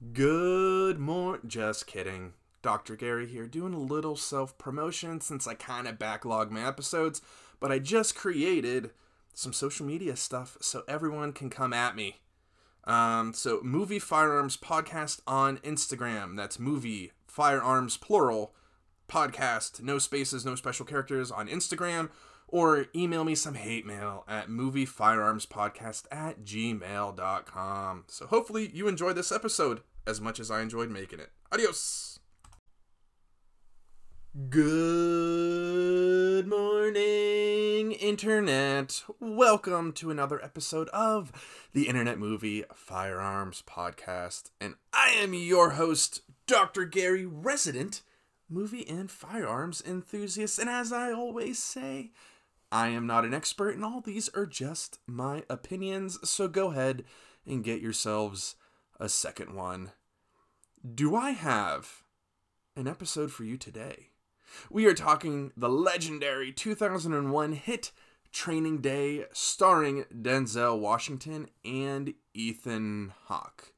[0.00, 1.42] Good morning.
[1.46, 2.32] Just kidding.
[2.62, 2.96] Dr.
[2.96, 7.20] Gary here, doing a little self promotion since I kind of backlog my episodes,
[7.60, 8.92] but I just created
[9.34, 12.16] some social media stuff so everyone can come at me.
[12.84, 16.34] Um, so, Movie Firearms Podcast on Instagram.
[16.34, 18.54] That's Movie Firearms Plural
[19.06, 19.82] Podcast.
[19.82, 22.08] No spaces, no special characters on Instagram.
[22.48, 28.04] Or email me some hate mail at moviefirearmspodcast at gmail.com.
[28.08, 31.30] So, hopefully, you enjoyed this episode as much as I enjoyed making it.
[31.52, 32.18] Adios!
[34.48, 39.02] Good morning, Internet.
[39.18, 41.32] Welcome to another episode of
[41.72, 44.50] the Internet Movie Firearms Podcast.
[44.60, 46.84] And I am your host, Dr.
[46.84, 48.02] Gary, resident
[48.48, 50.60] movie and firearms enthusiast.
[50.60, 52.12] And as I always say,
[52.72, 56.18] I am not an expert, and all these are just my opinions.
[56.28, 57.04] So go ahead
[57.44, 58.54] and get yourselves
[59.00, 59.90] a second one.
[60.82, 62.04] Do I have
[62.74, 64.08] an episode for you today?
[64.70, 67.92] We are talking the legendary 2001 hit
[68.32, 73.74] Training Day starring Denzel Washington and Ethan Hawke.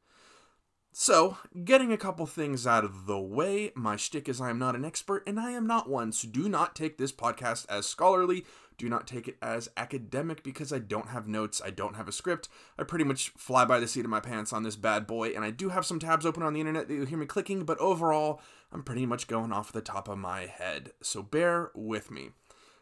[0.92, 4.76] So, getting a couple things out of the way, my shtick is I am not
[4.76, 8.44] an expert and I am not one, so do not take this podcast as scholarly.
[8.78, 12.12] Do not take it as academic because I don't have notes, I don't have a
[12.12, 12.48] script.
[12.78, 15.44] I pretty much fly by the seat of my pants on this bad boy, and
[15.44, 17.78] I do have some tabs open on the internet that you'll hear me clicking, but
[17.78, 18.40] overall,
[18.72, 20.92] I'm pretty much going off the top of my head.
[21.02, 22.30] So bear with me.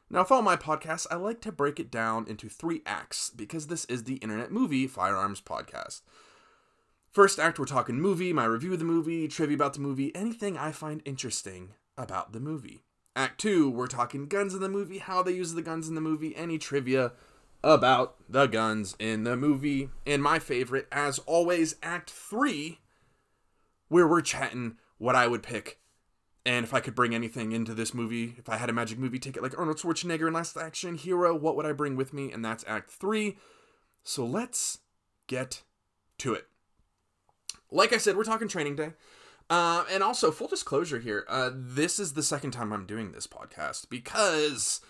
[0.08, 3.68] Now, with all my podcasts, I like to break it down into three acts because
[3.68, 6.00] this is the Internet Movie Firearms Podcast.
[7.12, 10.56] First act, we're talking movie, my review of the movie, trivia about the movie, anything
[10.56, 12.82] I find interesting about the movie.
[13.16, 16.00] Act two, we're talking guns in the movie, how they use the guns in the
[16.00, 17.12] movie, any trivia
[17.62, 19.90] about the guns in the movie.
[20.06, 22.78] And my favorite, as always, Act three,
[23.88, 25.78] where we're chatting what I would pick.
[26.46, 29.18] And if I could bring anything into this movie, if I had a magic movie
[29.18, 32.32] ticket like Arnold Schwarzenegger in Last Action Hero, what would I bring with me?
[32.32, 33.36] And that's Act 3.
[34.02, 34.78] So let's
[35.26, 35.62] get
[36.18, 36.46] to it.
[37.70, 38.92] Like I said, we're talking training day.
[39.50, 43.26] Uh, and also, full disclosure here, uh, this is the second time I'm doing this
[43.26, 44.80] podcast because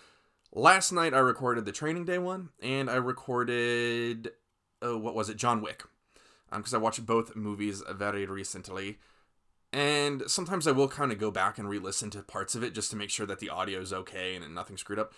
[0.53, 4.29] last night I recorded the training day one and I recorded,
[4.83, 5.83] oh, what was it, John Wick.
[6.51, 8.99] Because um, I watched both movies very recently.
[9.73, 12.75] And sometimes I will kind of go back and re listen to parts of it
[12.75, 15.13] just to make sure that the audio is okay and nothing screwed up.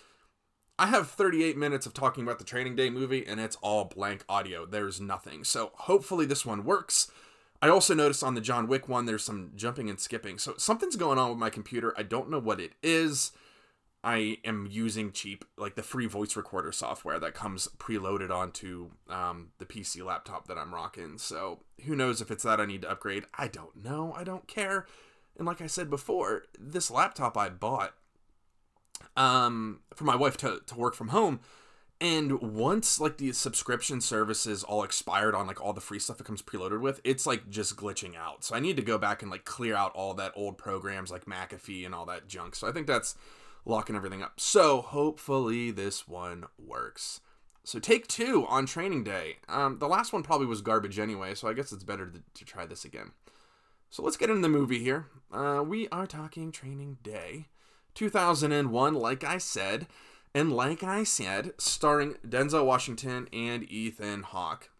[0.78, 4.24] I have 38 minutes of talking about the Training Day movie and it's all blank
[4.26, 4.64] audio.
[4.64, 5.44] There's nothing.
[5.44, 7.10] So hopefully this one works.
[7.64, 10.36] I also noticed on the John Wick one, there's some jumping and skipping.
[10.36, 11.94] So something's going on with my computer.
[11.96, 13.32] I don't know what it is.
[14.04, 19.52] I am using cheap, like the free voice recorder software that comes preloaded onto um,
[19.56, 21.16] the PC laptop that I'm rocking.
[21.16, 23.24] So who knows if it's that I need to upgrade?
[23.32, 24.12] I don't know.
[24.14, 24.84] I don't care.
[25.38, 27.94] And like I said before, this laptop I bought
[29.16, 31.40] um, for my wife to, to work from home.
[32.04, 36.26] And once like the subscription services all expired on like all the free stuff it
[36.26, 38.44] comes preloaded with, it's like just glitching out.
[38.44, 41.24] So I need to go back and like clear out all that old programs like
[41.24, 42.56] McAfee and all that junk.
[42.56, 43.14] So I think that's
[43.64, 44.38] locking everything up.
[44.38, 47.22] So hopefully this one works.
[47.62, 49.38] So take two on training day.
[49.48, 52.44] Um, the last one probably was garbage anyway, so I guess it's better to, to
[52.44, 53.12] try this again.
[53.88, 55.06] So let's get into the movie here.
[55.32, 57.46] Uh, we are talking training day.
[57.94, 59.86] 2001, like I said.
[60.34, 64.70] And like I said, starring Denzel Washington and Ethan Hawke.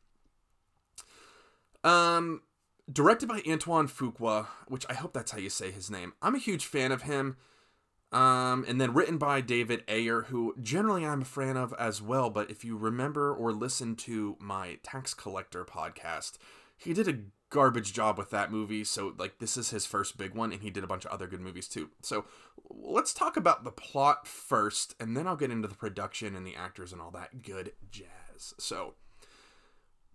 [1.84, 2.42] Um,
[2.92, 6.14] directed by Antoine Fuqua, which I hope that's how you say his name.
[6.20, 7.36] I'm a huge fan of him.
[8.10, 12.30] Um, and then written by David Ayer, who generally I'm a fan of as well.
[12.30, 16.38] But if you remember or listen to my Tax Collector podcast,
[16.76, 17.18] he did a
[17.54, 18.82] garbage job with that movie.
[18.82, 21.28] So, like, this is his first big one, and he did a bunch of other
[21.28, 21.90] good movies too.
[22.02, 22.24] So,
[22.68, 26.56] let's talk about the plot first, and then I'll get into the production and the
[26.56, 28.54] actors and all that good jazz.
[28.58, 28.94] So,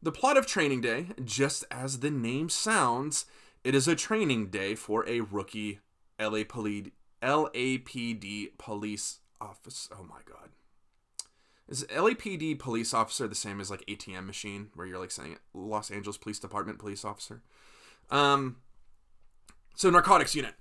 [0.01, 3.25] the plot of Training Day, just as the name sounds,
[3.63, 5.79] it is a training day for a rookie
[6.19, 9.87] LA LAPD police office.
[9.97, 10.49] Oh my god.
[11.69, 15.37] Is LAPD police officer the same as like ATM machine where you're like saying?
[15.53, 17.43] Los Angeles Police Department police officer?
[18.09, 18.57] Um
[19.75, 20.55] so narcotics unit.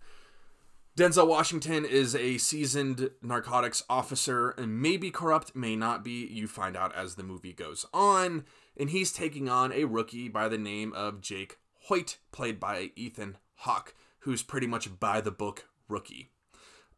[0.98, 6.26] Denzel Washington is a seasoned narcotics officer and may be corrupt, may not be.
[6.26, 8.44] You find out as the movie goes on.
[8.76, 13.38] And he's taking on a rookie by the name of Jake Hoyt, played by Ethan
[13.54, 16.30] Hawke, who's pretty much by the book rookie.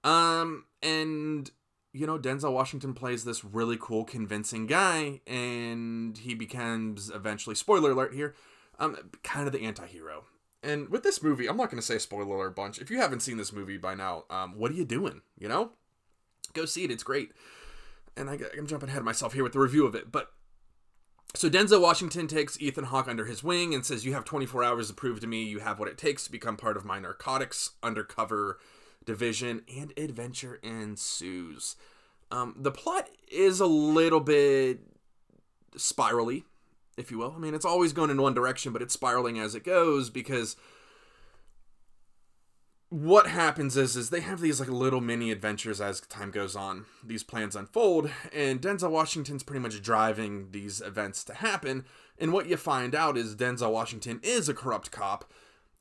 [0.02, 1.50] Um, and
[1.92, 7.90] you know, Denzel Washington plays this really cool, convincing guy, and he becomes eventually, spoiler
[7.90, 8.34] alert here,
[8.78, 10.24] um, kind of the anti hero.
[10.62, 12.78] And with this movie, I'm not going to say spoiler alert bunch.
[12.78, 15.22] If you haven't seen this movie by now, um, what are you doing?
[15.38, 15.72] You know,
[16.52, 16.90] go see it.
[16.90, 17.32] It's great.
[18.16, 20.32] And I, I'm jumping ahead of myself here with the review of it, but
[21.34, 24.88] so Denzel Washington takes Ethan Hawke under his wing and says, "You have 24 hours
[24.88, 27.70] to prove to me you have what it takes to become part of my narcotics
[27.82, 28.58] undercover
[29.10, 31.76] division." And adventure ensues.
[32.30, 34.80] Um, the plot is a little bit
[35.76, 36.44] spirally,
[36.96, 37.34] if you will.
[37.36, 40.56] I mean, it's always going in one direction, but it's spiraling as it goes because
[42.90, 46.86] what happens is is they have these like little mini adventures as time goes on
[47.04, 51.84] these plans unfold and denzel washington's pretty much driving these events to happen
[52.18, 55.32] and what you find out is denzel washington is a corrupt cop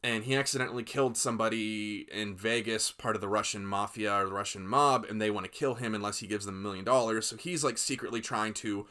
[0.04, 4.68] and he accidentally killed somebody in vegas part of the russian mafia or the russian
[4.68, 7.38] mob and they want to kill him unless he gives them a million dollars so
[7.38, 8.88] he's like secretly trying to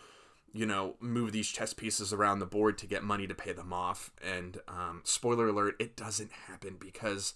[0.53, 3.73] you know move these chess pieces around the board to get money to pay them
[3.73, 7.35] off and um, spoiler alert it doesn't happen because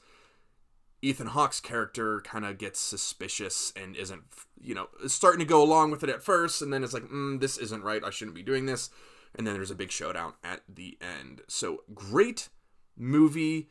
[1.05, 4.23] Ethan Hawke's character kind of gets suspicious and isn't,
[4.61, 7.41] you know, starting to go along with it at first, and then it's like, mm,
[7.41, 8.05] this isn't right.
[8.05, 8.89] I shouldn't be doing this.
[9.35, 11.41] And then there's a big showdown at the end.
[11.49, 12.51] So great
[12.97, 13.69] movie.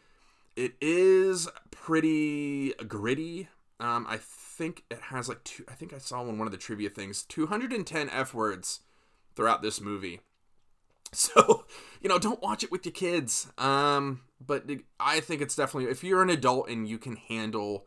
[0.56, 3.50] It is pretty gritty.
[3.80, 5.66] Um, I think it has like two.
[5.70, 8.82] I think I saw on one of the trivia things 210 f words
[9.36, 10.22] throughout this movie.
[11.14, 11.66] So,
[12.02, 13.52] you know, don't watch it with your kids.
[13.58, 14.64] Um, but
[14.98, 17.86] I think it's definitely if you're an adult and you can handle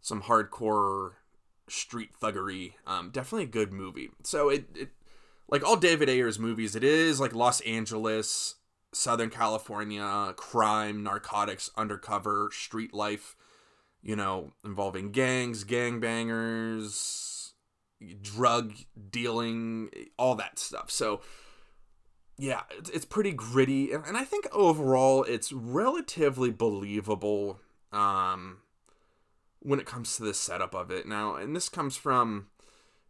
[0.00, 1.12] some hardcore
[1.68, 4.10] street thuggery, um, definitely a good movie.
[4.24, 4.88] So it, it
[5.48, 8.56] like all David Ayer's movies, it is like Los Angeles,
[8.94, 13.36] Southern California, crime, narcotics, undercover, street life,
[14.02, 17.52] you know, involving gangs, gangbangers,
[18.20, 18.74] drug
[19.10, 20.90] dealing, all that stuff.
[20.90, 21.20] So
[22.36, 27.60] yeah, it's, it's pretty gritty, and, and I think overall it's relatively believable
[27.92, 28.58] um,
[29.60, 31.06] when it comes to the setup of it.
[31.06, 32.48] Now, and this comes from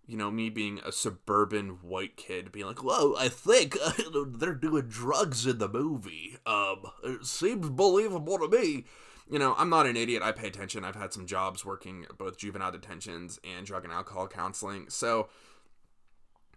[0.06, 3.76] you know, me being a suburban white kid, being like, "Well, I think
[4.26, 6.36] they're doing drugs in the movie.
[6.46, 8.84] Um, it seems believable to me."
[9.30, 10.22] You know, I'm not an idiot.
[10.22, 10.84] I pay attention.
[10.84, 15.28] I've had some jobs working both juvenile detentions and drug and alcohol counseling, so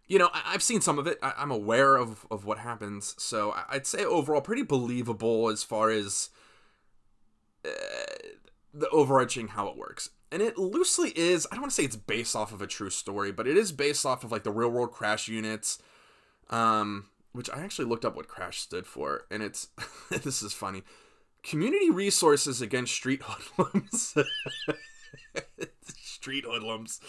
[0.07, 1.17] you know, I- have seen some of it.
[1.21, 3.13] I- am aware of, of what happens.
[3.17, 6.29] So I'd say overall pretty believable as far as
[7.65, 7.69] uh,
[8.73, 10.09] the overarching how it works.
[10.31, 12.89] And it loosely is, I don't want to say it's based off of a true
[12.89, 15.79] story, but it is based off of like the real world crash units.
[16.49, 19.25] Um, which I actually looked up what crash stood for.
[19.29, 19.67] And it's,
[20.09, 20.83] this is funny
[21.43, 24.15] community resources against street hoodlums.
[25.93, 26.99] street hoodlums.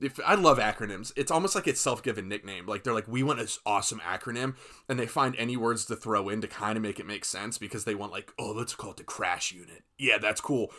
[0.00, 2.66] If I love acronyms, it's almost like it's self-given nickname.
[2.66, 4.56] Like they're like, we want this awesome acronym,
[4.88, 7.56] and they find any words to throw in to kind of make it make sense
[7.58, 9.84] because they want like, oh, let's call it the crash unit.
[9.98, 10.72] Yeah, that's cool.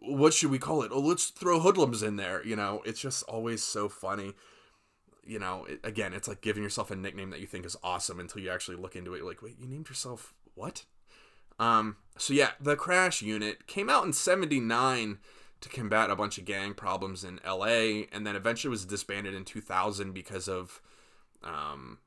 [0.00, 0.90] What should we call it?
[0.92, 2.44] Oh, let's throw hoodlums in there.
[2.44, 4.34] You know, it's just always so funny.
[5.24, 8.20] You know, it, again, it's like giving yourself a nickname that you think is awesome
[8.20, 9.24] until you actually look into it.
[9.24, 10.84] Like, wait, you named yourself what?
[11.58, 15.18] Um, so yeah, the crash unit came out in 79
[15.60, 19.44] to combat a bunch of gang problems in LA, and then eventually was disbanded in
[19.44, 20.80] 2000 because of
[21.42, 21.98] um,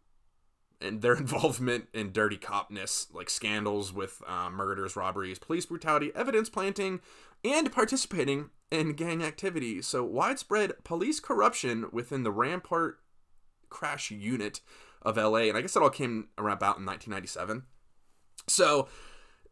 [0.82, 6.50] and their involvement in dirty copness, like scandals with uh, murders, robberies, police brutality, evidence
[6.50, 7.00] planting,
[7.44, 9.82] and participating in gang activity.
[9.82, 13.00] So widespread police corruption within the Rampart
[13.70, 14.62] crash unit
[15.02, 17.64] of LA, and I guess it all came around about in 1997.
[18.48, 18.88] So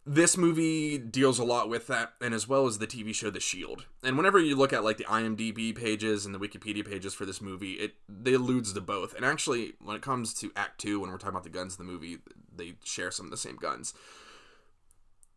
[0.08, 3.42] this movie deals a lot with that and as well as the tv show the
[3.42, 7.26] shield and whenever you look at like the imdb pages and the wikipedia pages for
[7.26, 11.02] this movie it they alludes to both and actually when it comes to act two
[11.02, 12.20] when we're talking about the guns in the movie
[12.56, 13.94] they share some of the same guns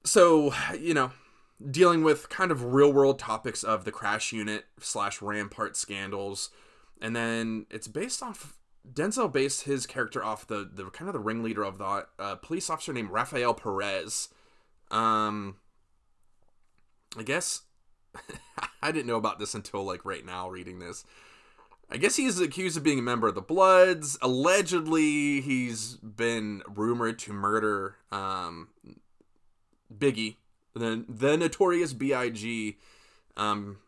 [0.05, 1.11] so you know
[1.69, 6.51] dealing with kind of real world topics of the crash unit slash rampart scandals
[7.03, 8.57] and then it's based off
[8.91, 12.71] denzel based his character off the the kind of the ringleader of the uh, police
[12.71, 14.29] officer named rafael perez
[14.91, 15.57] um,
[17.17, 17.63] I guess
[18.83, 21.05] I didn't know about this until like right now reading this.
[21.93, 24.17] I guess he's accused of being a member of the Bloods.
[24.23, 28.69] Allegedly, he's been rumored to murder um,
[29.93, 30.37] Biggie,
[30.81, 32.79] the the notorious B.I.G.
[33.37, 33.79] Um,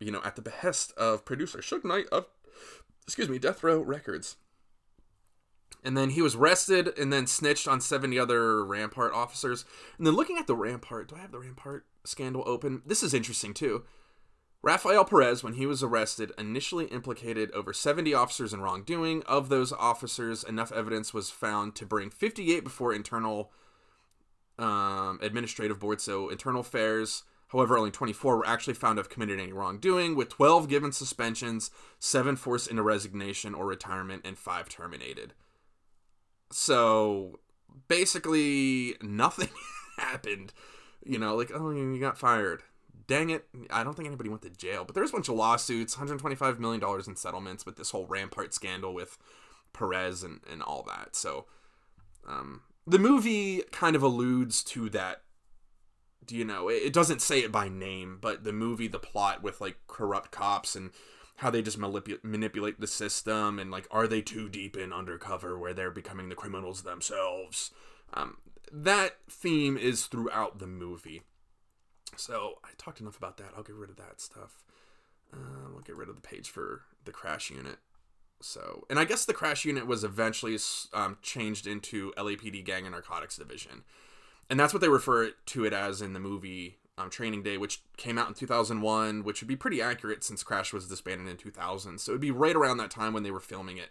[0.00, 2.26] you know, at the behest of producer Suge Knight of,
[3.04, 4.36] excuse me, Death Row Records
[5.84, 9.64] and then he was arrested and then snitched on 70 other Rampart officers.
[9.98, 12.82] And then looking at the Rampart, do I have the Rampart scandal open?
[12.86, 13.84] This is interesting too.
[14.62, 19.24] Rafael Perez, when he was arrested, initially implicated over 70 officers in wrongdoing.
[19.24, 23.50] Of those officers, enough evidence was found to bring 58 before internal
[24.62, 27.24] um, administrative board, so internal affairs.
[27.48, 31.70] However, only 24 were actually found to have committed any wrongdoing, with 12 given suspensions,
[31.98, 35.34] 7 forced into resignation or retirement, and 5 terminated.
[36.50, 37.40] So
[37.88, 39.50] basically, nothing
[39.98, 40.52] happened.
[41.04, 42.62] You know, like, oh, you got fired.
[43.08, 43.46] Dang it.
[43.68, 46.82] I don't think anybody went to jail, but there's a bunch of lawsuits, $125 million
[47.06, 49.18] in settlements with this whole Rampart scandal with
[49.72, 51.16] Perez and, and all that.
[51.16, 51.46] So,
[52.26, 55.22] um, the movie kind of alludes to that
[56.24, 56.68] do you know?
[56.68, 60.76] It doesn't say it by name but the movie the plot with like corrupt cops
[60.76, 60.90] and
[61.36, 65.58] how they just manipu- manipulate the system and like are they too deep in undercover
[65.58, 67.72] where they're becoming the criminals themselves?
[68.14, 68.36] Um,
[68.70, 71.22] that theme is throughout the movie.
[72.16, 73.50] So i talked enough about that.
[73.56, 74.62] I'll get rid of that stuff.
[75.34, 77.78] Uh, i'll get rid of the page for the crash unit
[78.42, 80.58] so, and I guess the crash unit was eventually
[80.92, 83.84] um, changed into LAPD Gang and Narcotics Division,
[84.50, 87.82] and that's what they refer to it as in the movie um, Training Day, which
[87.96, 91.98] came out in 2001, which would be pretty accurate since Crash was disbanded in 2000.
[91.98, 93.90] So it'd be right around that time when they were filming it.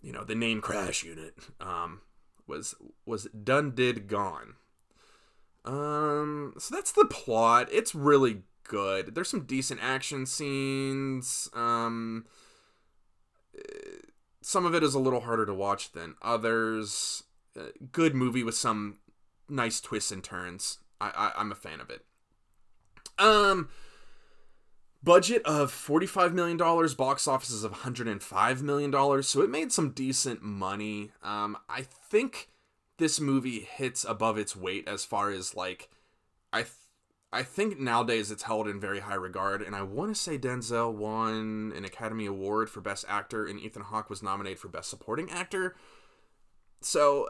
[0.00, 2.02] You know, the name Crash Unit um,
[2.46, 2.74] was
[3.06, 4.54] was done, did, gone.
[5.64, 7.68] Um, so that's the plot.
[7.72, 9.14] It's really good.
[9.14, 11.48] There's some decent action scenes.
[11.54, 12.26] Um,
[14.42, 17.22] some of it is a little harder to watch than others.
[17.58, 18.98] Uh, good movie with some
[19.48, 20.78] nice twists and turns.
[21.00, 22.04] I, I I'm a fan of it.
[23.18, 23.68] Um,
[25.04, 31.12] budget of $45 million box offices of $105 million so it made some decent money
[31.22, 32.48] um, i think
[32.96, 35.90] this movie hits above its weight as far as like
[36.52, 36.64] i
[37.34, 40.94] I think nowadays it's held in very high regard, and I want to say Denzel
[40.94, 45.28] won an Academy Award for Best Actor, and Ethan Hawke was nominated for Best Supporting
[45.30, 45.74] Actor.
[46.80, 47.28] So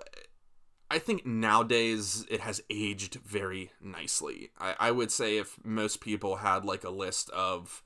[0.90, 4.50] I think nowadays it has aged very nicely.
[4.61, 7.82] I, I would say if most people had like a list of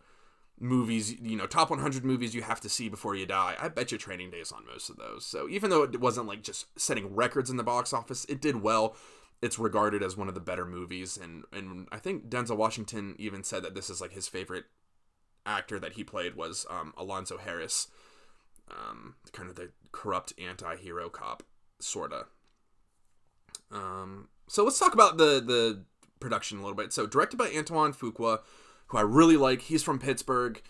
[0.59, 3.93] movies, you know, top 100 movies you have to see before you die, I bet
[3.93, 5.25] you Training Day is on most of those.
[5.25, 8.57] So even though it wasn't like just setting records in the box office, it did
[8.57, 8.97] well
[9.41, 13.45] it's regarded as one of the better movies and and I think Denzel Washington even
[13.45, 14.65] said that this is like his favorite
[15.47, 17.89] actor that he played was um, Alonzo Harris
[18.71, 21.43] um, kind of the corrupt anti-hero cop
[21.81, 22.27] sorta.
[23.71, 25.85] Um, so let's talk about the the
[26.21, 26.93] production a little bit.
[26.93, 28.41] So directed by Antoine Fuqua
[28.89, 29.63] who I really like.
[29.63, 30.61] He's from Pittsburgh.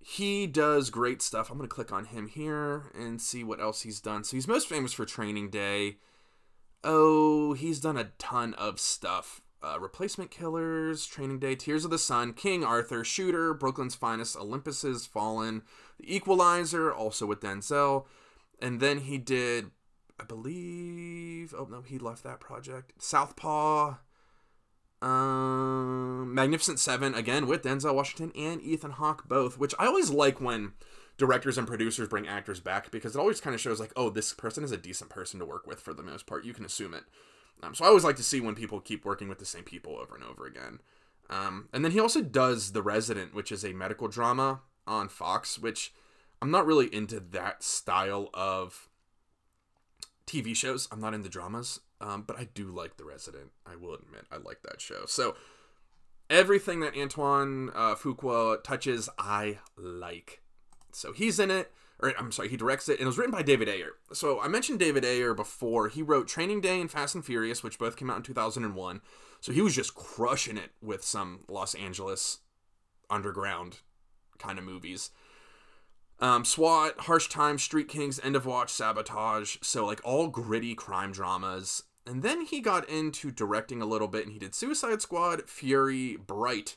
[0.00, 1.50] He does great stuff.
[1.50, 4.24] I'm gonna click on him here and see what else he's done.
[4.24, 5.96] So he's most famous for Training Day
[6.84, 9.42] oh, he's done a ton of stuff.
[9.62, 14.82] Uh, Replacement Killers, Training Day, Tears of the Sun, King Arthur, Shooter, Brooklyn's Finest, Olympus
[14.82, 15.62] Has Fallen,
[15.98, 18.06] The Equalizer, also with Denzel.
[18.60, 19.72] And then he did,
[20.18, 23.02] I believe, oh no, he left that project.
[23.02, 23.96] Southpaw,
[25.02, 30.40] um, Magnificent Seven, again with Denzel Washington and Ethan Hawke both, which I always like
[30.40, 30.72] when
[31.18, 34.32] directors and producers bring actors back because it always kind of shows like, oh, this
[34.32, 36.44] person is a decent person to work with for the most part.
[36.44, 37.04] You can assume it.
[37.62, 39.96] Um, so I always like to see when people keep working with the same people
[39.96, 40.80] over and over again.
[41.28, 45.58] Um, and then he also does The Resident, which is a medical drama on Fox,
[45.58, 45.92] which
[46.40, 48.88] I'm not really into that style of
[50.26, 50.86] TV shows.
[50.92, 53.50] I'm not into dramas, um, but I do like The Resident.
[53.66, 55.04] I will admit, I like that show.
[55.06, 55.34] So
[56.30, 60.42] everything that Antoine uh, Fuqua touches, I like.
[60.98, 63.42] So he's in it, or I'm sorry, he directs it, and it was written by
[63.42, 63.92] David Ayer.
[64.12, 65.88] So I mentioned David Ayer before.
[65.88, 69.00] He wrote Training Day and Fast and Furious, which both came out in 2001.
[69.40, 72.38] So he was just crushing it with some Los Angeles
[73.08, 73.78] underground
[74.38, 75.10] kind of movies.
[76.20, 79.58] Um, SWAT, Harsh Times, Street Kings, End of Watch, Sabotage.
[79.62, 81.84] So like all gritty crime dramas.
[82.04, 86.16] And then he got into directing a little bit, and he did Suicide Squad, Fury,
[86.16, 86.76] Bright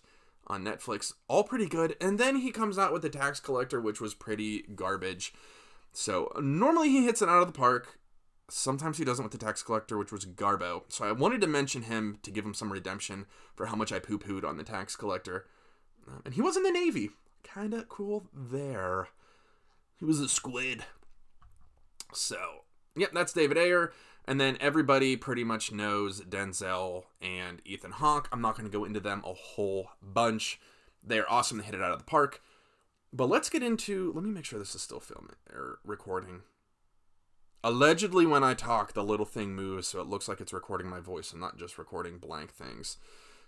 [0.51, 1.96] on Netflix, all pretty good.
[2.01, 5.34] And then he comes out with The Tax Collector, which was pretty garbage.
[5.93, 7.98] So normally he hits it out of the park.
[8.50, 10.84] Sometimes he doesn't with The Tax Collector, which was Garbo.
[10.89, 14.00] So I wanted to mention him to give him some redemption for how much I
[14.00, 15.46] poo pooed on The Tax Collector.
[16.05, 17.12] Um, and he was in the Navy.
[17.43, 19.08] Kinda cool there.
[19.98, 20.84] He was a squid.
[22.13, 22.65] So,
[22.96, 23.93] yep, that's David Ayer.
[24.25, 28.30] And then everybody pretty much knows Denzel and Ethan Hawke.
[28.32, 30.60] I'm not going to go into them a whole bunch.
[31.04, 31.58] They're awesome.
[31.58, 32.42] They hit it out of the park.
[33.12, 34.12] But let's get into.
[34.13, 36.42] Let me make sure this is still filming or er, recording.
[37.63, 41.00] Allegedly, when I talk, the little thing moves, so it looks like it's recording my
[41.00, 42.98] voice and not just recording blank things.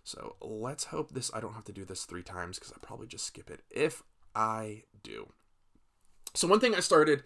[0.03, 1.31] So let's hope this.
[1.33, 4.03] I don't have to do this three times because I probably just skip it if
[4.35, 5.29] I do.
[6.35, 7.23] So one thing I started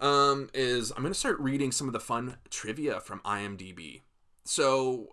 [0.00, 4.02] um, is I'm going to start reading some of the fun trivia from IMDb.
[4.44, 5.08] So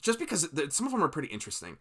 [0.00, 1.78] just because some of them are pretty interesting.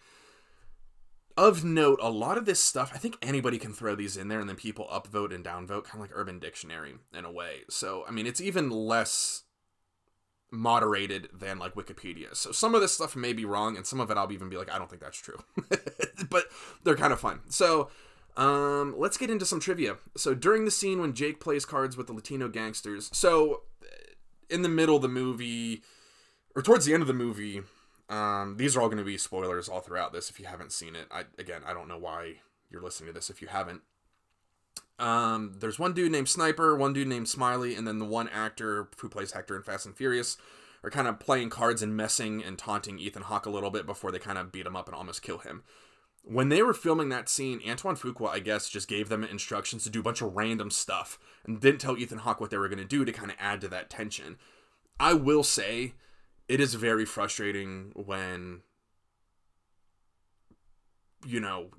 [1.37, 4.39] Of note, a lot of this stuff, I think anybody can throw these in there
[4.39, 7.59] and then people upvote and downvote, kind of like Urban Dictionary in a way.
[7.69, 9.43] So, I mean, it's even less
[10.49, 12.35] moderated than like Wikipedia.
[12.35, 14.57] So some of this stuff may be wrong, and some of it I'll even be
[14.57, 15.37] like, I don't think that's true.
[16.29, 16.45] but
[16.83, 17.41] they're kind of fun.
[17.49, 17.89] So
[18.38, 19.98] um, let's get into some trivia.
[20.15, 23.63] So during the scene when Jake plays cards with the Latino gangsters, so
[24.50, 25.82] in the middle of the movie,
[26.56, 27.63] or towards the end of the movie,
[28.10, 30.96] um, these are all going to be spoilers all throughout this if you haven't seen
[30.96, 31.08] it.
[31.12, 32.36] I again, I don't know why
[32.70, 33.82] you're listening to this if you haven't.
[35.00, 38.88] Um, there's one dude named Sniper, one dude named Smiley, and then the one actor
[39.00, 40.38] who plays Hector in Fast and Furious
[40.84, 44.12] are kind of playing cards and messing and taunting Ethan Hawke a little bit before
[44.12, 45.63] they kind of beat him up and almost kill him.
[46.29, 49.89] When they were filming that scene, Antoine Fuqua, I guess, just gave them instructions to
[49.89, 52.79] do a bunch of random stuff and didn't tell Ethan Hawke what they were going
[52.79, 54.38] to do to kind of add to that tension.
[55.00, 55.93] I will say
[56.50, 58.62] it is very frustrating when
[61.25, 61.69] you know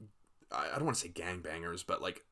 [0.51, 2.25] I, don't want to say gangbangers, but like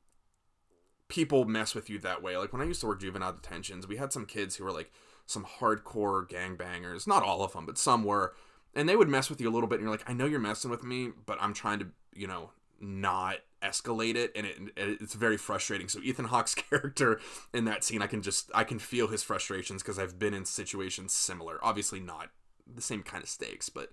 [1.09, 2.37] people mess with you that way.
[2.37, 4.91] Like when I used to work juvenile detentions, we had some kids who were like
[5.27, 7.07] some hardcore gangbangers.
[7.07, 8.35] Not all of them, but some were.
[8.77, 10.39] And they would mess with you a little bit, and you're like, I know you're
[10.39, 15.15] messing with me, but I'm trying to, you know, not escalate it, and it, it's
[15.15, 15.89] very frustrating.
[15.89, 17.19] So Ethan Hawke's character
[17.53, 20.45] in that scene, I can just I can feel his frustrations because I've been in
[20.45, 21.59] situations similar.
[21.63, 22.29] Obviously not
[22.73, 23.91] the same kind of stakes, but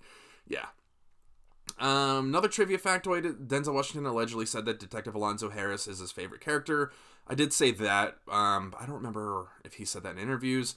[0.47, 0.67] yeah.
[1.79, 6.41] Um, another trivia factoid: Denzel Washington allegedly said that Detective Alonzo Harris is his favorite
[6.41, 6.91] character.
[7.27, 8.17] I did say that.
[8.29, 10.75] Um, I don't remember if he said that in interviews.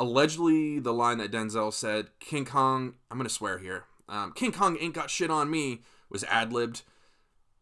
[0.00, 3.84] Allegedly, the line that Denzel said, "King Kong," I'm gonna swear here.
[4.08, 6.82] Um, King Kong ain't got shit on me was ad libbed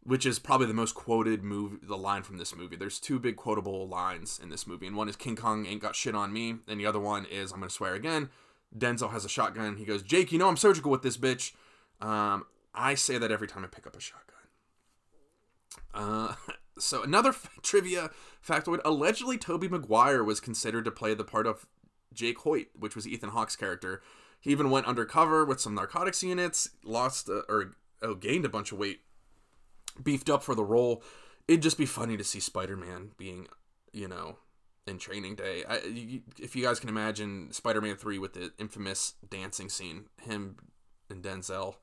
[0.07, 2.77] which is probably the most quoted movie the line from this movie.
[2.77, 5.97] There's two big quotable lines in this movie and one is king kong ain't got
[5.97, 8.29] shit on me and the other one is i'm gonna swear again
[8.75, 9.75] denzel has a shotgun.
[9.75, 11.51] He goes jake you know i'm surgical with this bitch.
[11.99, 14.37] Um, i say that every time i pick up a shotgun.
[15.93, 16.35] Uh,
[16.79, 18.09] so another f- trivia
[18.45, 21.67] factoid allegedly tobey maguire was considered to play the part of
[22.13, 24.01] jake hoyt which was ethan hawke's character
[24.39, 28.71] he even went undercover with some narcotics units lost uh, or oh, gained a bunch
[28.71, 29.01] of weight
[30.01, 31.03] beefed up for the role.
[31.47, 33.47] It'd just be funny to see Spider-Man being,
[33.93, 34.37] you know,
[34.85, 35.63] in Training Day.
[35.67, 40.57] I, you, if you guys can imagine Spider-Man Three with the infamous dancing scene, him
[41.09, 41.75] and Denzel.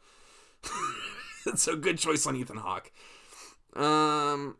[1.54, 2.92] so good choice on Ethan Hawke.
[3.74, 4.56] Um,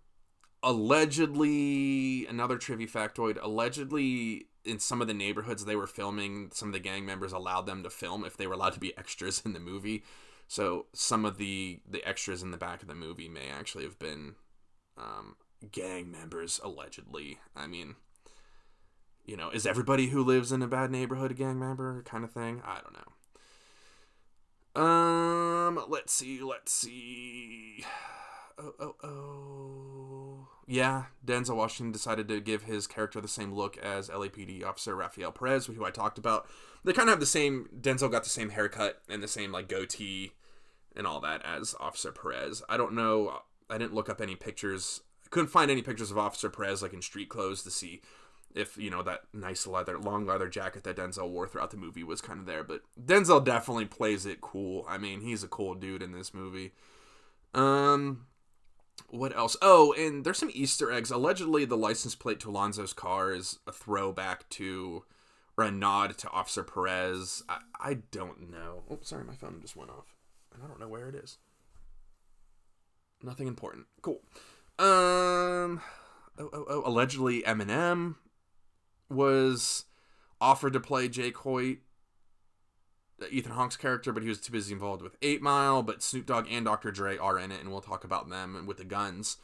[0.63, 3.39] allegedly, another trivia factoid.
[3.43, 7.67] Allegedly, in some of the neighborhoods they were filming, some of the gang members allowed
[7.67, 10.05] them to film if they were allowed to be extras in the movie.
[10.49, 13.99] So some of the the extras in the back of the movie may actually have
[13.99, 14.35] been
[14.97, 15.37] um,
[15.71, 17.39] gang members allegedly.
[17.57, 17.97] I mean,
[19.25, 22.33] you know, is everybody who lives in a bad neighborhood a gang member kind of
[22.33, 22.63] thing?
[22.65, 24.83] I don't know.
[24.83, 27.85] Um, let's see, let's see.
[28.57, 29.94] Oh, oh, oh.
[30.67, 35.31] Yeah, Denzel Washington decided to give his character the same look as LAPD officer Rafael
[35.31, 36.47] Perez, who I talked about
[36.85, 37.69] they kind of have the same.
[37.81, 40.33] Denzel got the same haircut and the same like goatee
[40.95, 42.63] and all that as Officer Perez.
[42.69, 43.41] I don't know.
[43.69, 45.01] I didn't look up any pictures.
[45.25, 48.03] I couldn't find any pictures of Officer Perez like in street clothes to see
[48.55, 52.05] if you know that nice leather, long leather jacket that Denzel wore throughout the movie
[52.05, 52.63] was kind of there.
[52.63, 54.85] But Denzel definitely plays it cool.
[54.87, 56.73] I mean, he's a cool dude in this movie.
[57.55, 58.27] Um,
[59.09, 59.57] what else?
[59.63, 61.11] Oh, and there's some Easter eggs.
[61.11, 65.05] Allegedly, the license plate to Alonzo's car is a throwback to
[65.57, 67.43] or a nod to Officer Perez.
[67.49, 68.83] I, I don't know.
[68.91, 70.17] Oh, sorry, my phone just went off.
[70.53, 71.39] And I don't know where it is.
[73.23, 73.87] Nothing important.
[74.03, 74.21] Cool.
[74.79, 75.81] Um.
[76.39, 76.83] Oh, oh, oh.
[76.85, 78.17] Allegedly, Eminem
[79.09, 79.85] was
[80.41, 81.79] offered to play Jake Hoyt,
[83.31, 85.83] Ethan Hawke's character, but he was too busy involved with Eight Mile.
[85.83, 86.91] But Snoop Dogg and Dr.
[86.91, 89.39] Dre are in it, and we'll talk about them with the guns.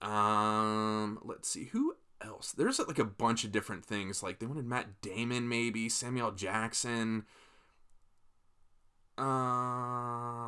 [0.00, 2.52] Um, let's see who else?
[2.52, 4.22] There's like a bunch of different things.
[4.22, 7.24] Like they wanted Matt Damon, maybe Samuel Jackson.
[9.18, 10.46] Um,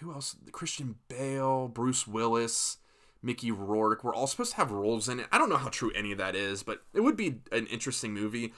[0.00, 0.36] who else?
[0.50, 2.78] Christian Bale, Bruce Willis,
[3.22, 4.02] Mickey Rourke.
[4.02, 5.26] We're all supposed to have roles in it.
[5.30, 8.12] I don't know how true any of that is, but it would be an interesting
[8.12, 8.52] movie.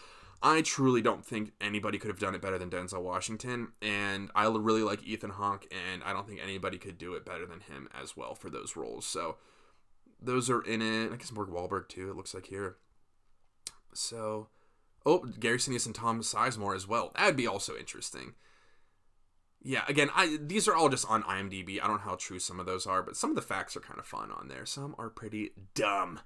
[0.47, 4.47] I truly don't think anybody could have done it better than Denzel Washington, and I
[4.47, 7.89] really like Ethan Hawke, and I don't think anybody could do it better than him
[7.99, 9.07] as well for those roles.
[9.07, 9.39] So
[10.21, 11.11] those are in it.
[11.11, 12.11] I guess Mark Wahlberg too.
[12.11, 12.77] It looks like here.
[13.95, 14.49] So,
[15.07, 17.13] oh, Gary Sinise and Tom Sizemore as well.
[17.17, 18.35] That'd be also interesting.
[19.63, 21.81] Yeah, again, I these are all just on IMDb.
[21.83, 23.81] I don't know how true some of those are, but some of the facts are
[23.81, 24.67] kind of fun on there.
[24.67, 26.21] Some are pretty dumb.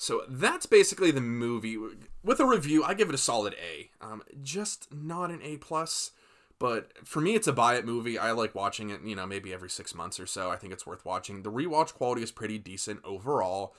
[0.00, 1.76] So that's basically the movie.
[2.24, 3.90] With a review, I give it a solid A.
[4.00, 6.12] Um, just not an A plus,
[6.58, 8.18] but for me, it's a buy it movie.
[8.18, 9.02] I like watching it.
[9.04, 10.50] You know, maybe every six months or so.
[10.50, 11.42] I think it's worth watching.
[11.42, 13.74] The rewatch quality is pretty decent overall.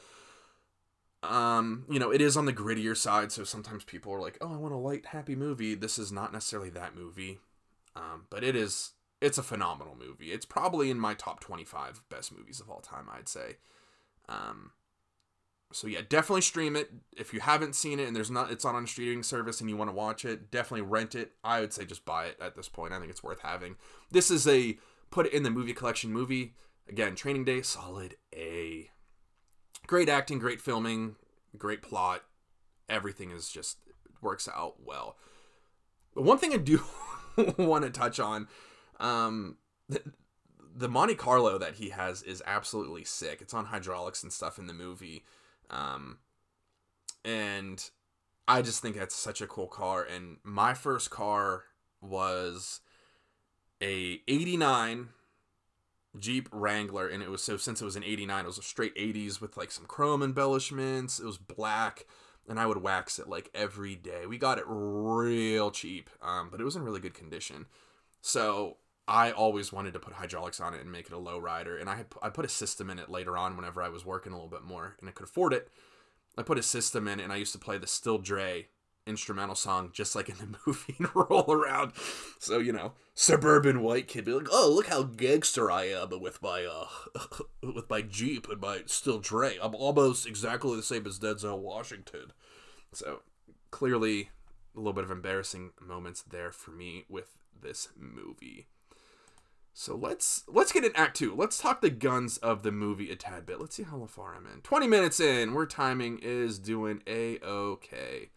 [1.24, 4.54] Um, you know, it is on the grittier side, so sometimes people are like, "Oh,
[4.54, 7.40] I want a light, happy movie." This is not necessarily that movie,
[7.96, 8.92] um, but it is.
[9.22, 10.32] It's a phenomenal movie.
[10.32, 13.08] It's probably in my top twenty-five best movies of all time.
[13.12, 13.58] I'd say.
[14.30, 14.74] Um,
[15.74, 18.76] so yeah, definitely stream it if you haven't seen it and there's not it's not
[18.76, 20.52] on a streaming service and you want to watch it.
[20.52, 21.34] Definitely rent it.
[21.44, 22.94] I would say just buy it at this point.
[22.94, 23.76] I think it's worth having.
[24.12, 24.78] This is a
[25.10, 26.54] put it in the movie collection movie.
[26.90, 28.90] Again, Training Day, solid A
[29.88, 31.16] great acting, great filming,
[31.58, 32.24] great plot.
[32.90, 33.78] Everything is just
[34.22, 35.18] works out well.
[36.14, 36.82] But one thing I do
[37.58, 38.48] want to touch on,
[39.00, 39.58] um,
[39.88, 40.02] the,
[40.76, 43.42] the Monte Carlo that he has is absolutely sick.
[43.42, 45.24] It's on hydraulics and stuff in the movie,
[45.70, 46.18] um,
[47.24, 47.90] and
[48.48, 50.04] I just think that's such a cool car.
[50.04, 51.64] And my first car
[52.02, 52.82] was
[53.82, 55.10] a '89
[56.20, 58.96] Jeep Wrangler, and it was so since it was an '89, it was a straight
[58.96, 61.20] '80s with like some chrome embellishments.
[61.20, 62.06] It was black,
[62.50, 64.26] and I would wax it like every day.
[64.26, 67.68] We got it real cheap, um, but it was in really good condition.
[68.22, 71.78] So I always wanted to put hydraulics on it and make it a low rider,
[71.78, 74.32] and I had, I put a system in it later on whenever I was working
[74.32, 75.70] a little bit more and I could afford it.
[76.38, 78.68] I put a system in and I used to play the Still Dre
[79.08, 81.94] instrumental song just like in the movie and roll around.
[82.40, 86.42] So, you know, suburban white kid be like, "Oh, look how gangster I am with
[86.42, 86.88] my uh
[87.74, 89.58] with my Jeep and my Still Dre.
[89.62, 92.34] I'm almost exactly the same as Denzel Washington."
[92.94, 93.22] So,
[93.72, 94.30] clearly
[94.76, 98.68] a little bit of embarrassing moments there for me with this movie.
[99.74, 101.34] So let's let's get in Act Two.
[101.36, 103.60] Let's talk the guns of the movie a tad bit.
[103.60, 104.62] Let's see how far I'm in.
[104.62, 105.54] Twenty minutes in.
[105.54, 108.30] We're timing is doing a okay.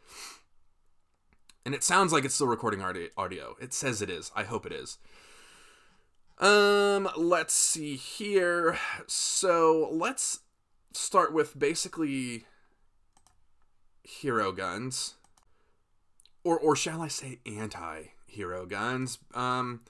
[1.67, 3.57] And it sounds like it's still recording audio.
[3.61, 4.31] It says it is.
[4.37, 4.99] I hope it is.
[6.39, 8.79] Um, let's see here.
[9.07, 10.41] So let's
[10.93, 12.45] start with basically
[14.03, 15.15] hero guns.
[16.45, 19.19] Or or shall I say anti-hero guns?
[19.35, 19.81] Um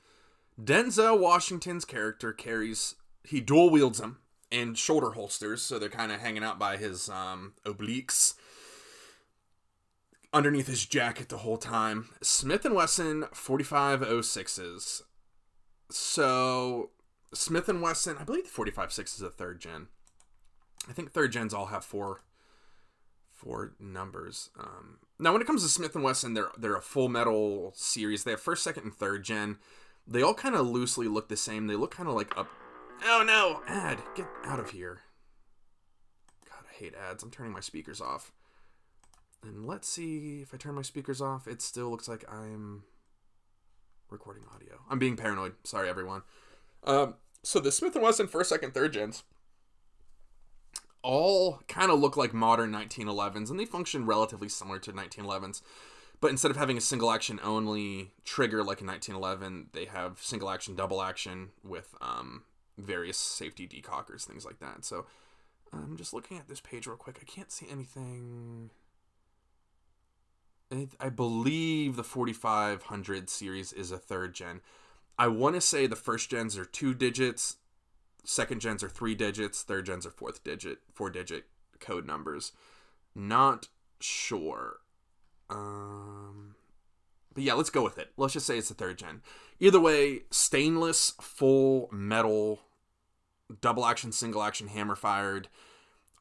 [0.63, 4.19] Denzel Washington's character carries he dual wields them
[4.51, 8.35] in shoulder holsters, so they're kind of hanging out by his um, obliques
[10.33, 12.11] underneath his jacket the whole time.
[12.23, 15.03] Smith and Wesson 4506s.
[15.91, 16.91] So
[17.33, 19.89] Smith and Wesson, I believe the 456 is a third gen.
[20.89, 22.23] I think third gens all have four
[23.33, 24.51] four numbers.
[24.59, 28.25] Um, now when it comes to Smith and Wesson, they're they're a full metal series.
[28.25, 29.59] They have first, second, and third gen.
[30.07, 31.67] They all kind of loosely look the same.
[31.67, 32.49] They look kind of like up.
[33.05, 35.01] Oh no, ad, get out of here.
[36.49, 37.23] God, I hate ads.
[37.23, 38.33] I'm turning my speakers off.
[39.43, 42.85] And let's see if I turn my speakers off, it still looks like I'm
[44.09, 44.81] recording audio.
[44.89, 45.55] I'm being paranoid.
[45.65, 46.23] Sorry, everyone.
[46.85, 49.25] Um, so the Smith & Wesson first, second, third gens
[51.05, 55.61] all kind of look like modern 1911s, and they function relatively similar to 1911s.
[56.25, 60.49] But instead of having a single action only trigger like in 1911, they have single
[60.49, 62.45] action, double action with um,
[62.79, 64.87] various safety decockers, things like that.
[64.87, 65.05] So
[65.71, 67.19] I'm just looking at this page real quick.
[67.21, 68.71] I can't see anything.
[70.99, 74.63] I believe the 4500 series is a third gen.
[75.19, 77.57] I want to say the first gens are two digits,
[78.25, 81.45] second gens are three digits, third gens are fourth digit, four digit
[81.81, 82.53] code numbers.
[83.15, 83.69] Not
[84.01, 84.79] sure.
[85.51, 86.55] Um,
[87.33, 88.13] but yeah, let's go with it.
[88.17, 89.23] Let's just say it's the third gen.
[89.61, 92.61] Either way, stainless, full metal,
[93.61, 95.49] double action, single action, hammer fired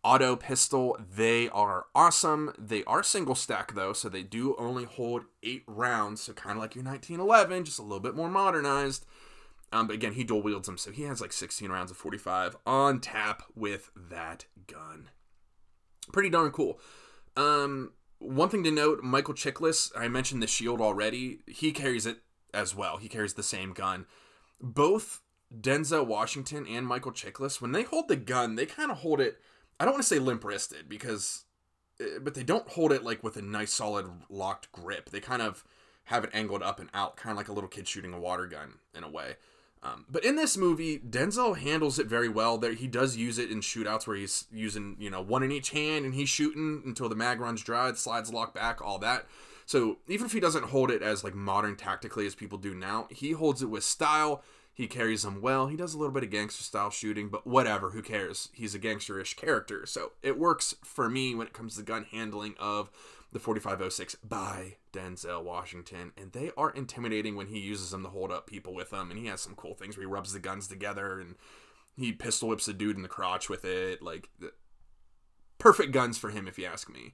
[0.03, 0.97] auto pistol.
[1.15, 2.53] They are awesome.
[2.57, 6.21] They are single stack though, so they do only hold eight rounds.
[6.21, 9.05] So kind of like your 1911, just a little bit more modernized.
[9.71, 12.57] Um, but again, he dual wields them, so he has like 16 rounds of 45
[12.67, 15.09] on tap with that gun.
[16.11, 16.79] Pretty darn cool.
[17.35, 21.39] Um, one thing to note, Michael Chiklis, I mentioned the shield already.
[21.47, 22.19] He carries it
[22.53, 22.97] as well.
[22.97, 24.05] He carries the same gun.
[24.61, 25.21] Both
[25.55, 29.39] Denzel Washington and Michael Chiklis, when they hold the gun, they kind of hold it
[29.79, 31.45] I don't want to say limp wristed because,
[31.99, 35.09] eh, but they don't hold it like with a nice solid locked grip.
[35.09, 35.63] They kind of
[36.05, 38.45] have it angled up and out, kind of like a little kid shooting a water
[38.45, 39.35] gun in a way.
[39.83, 42.57] Um, but in this movie, Denzel handles it very well.
[42.57, 45.71] There, he does use it in shootouts where he's using, you know, one in each
[45.71, 49.25] hand and he's shooting until the mag runs dry, it slides lock back, all that.
[49.65, 53.07] So even if he doesn't hold it as like modern tactically as people do now,
[53.11, 54.41] he holds it with style.
[54.73, 55.67] He carries them well.
[55.67, 58.49] He does a little bit of gangster style shooting, but whatever, who cares?
[58.53, 59.85] He's a gangsterish character.
[59.85, 62.89] So it works for me when it comes to gun handling of
[63.33, 66.11] the 4506 by Denzel Washington.
[66.17, 69.11] And they are intimidating when he uses them to hold up people with them.
[69.11, 71.35] And he has some cool things where he rubs the guns together and
[71.97, 74.01] he pistol whips a dude in the crotch with it.
[74.01, 74.29] Like,
[75.57, 77.13] perfect guns for him, if you ask me.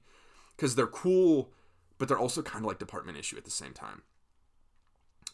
[0.56, 1.52] Because they're cool,
[1.98, 4.02] but they're also kind of like department issue at the same time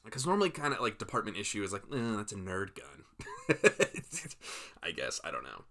[0.07, 3.59] because normally kind of like department issue is like eh, that's a nerd gun
[4.83, 5.65] i guess i don't know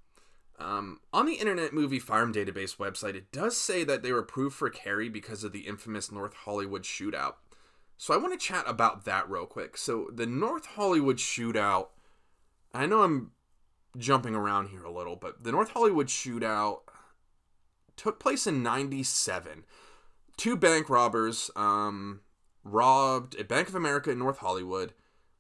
[0.59, 4.55] um, on the internet movie Firearms database website it does say that they were approved
[4.55, 7.35] for carry because of the infamous north hollywood shootout.
[7.97, 9.77] So i want to chat about that real quick.
[9.77, 11.87] So the north hollywood shootout
[12.73, 13.31] i know i'm
[13.97, 16.79] jumping around here a little but the north hollywood shootout
[17.95, 19.63] took place in 97
[20.37, 22.19] two bank robbers um,
[22.65, 24.93] robbed a Bank of America in North Hollywood.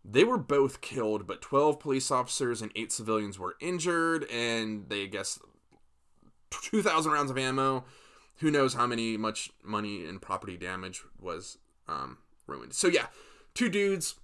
[0.07, 5.07] They were both killed, but 12 police officers and 8 civilians were injured, and they,
[5.07, 5.39] guess,
[6.51, 7.85] 2,000 rounds of ammo.
[8.39, 12.73] Who knows how many much money and property damage was um, ruined.
[12.73, 13.07] So, yeah,
[13.55, 14.15] two dudes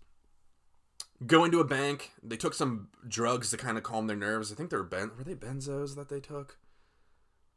[1.26, 2.12] go into a bank.
[2.22, 4.52] They took some drugs to kind of calm their nerves.
[4.52, 6.58] I think they were ben- were they benzos that they took.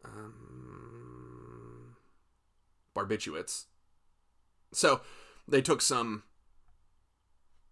[0.04, 1.96] Um,
[2.96, 3.64] barbiturates.
[4.72, 5.00] So
[5.46, 6.22] they took some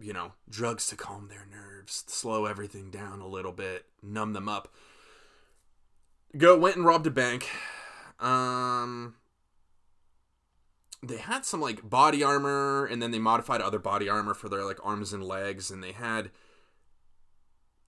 [0.03, 4.49] you know drugs to calm their nerves slow everything down a little bit numb them
[4.49, 4.73] up.
[6.37, 7.49] Go went and robbed a bank.
[8.21, 9.15] Um
[11.03, 14.65] they had some like body armor and then they modified other body armor for their
[14.65, 16.31] like arms and legs and they had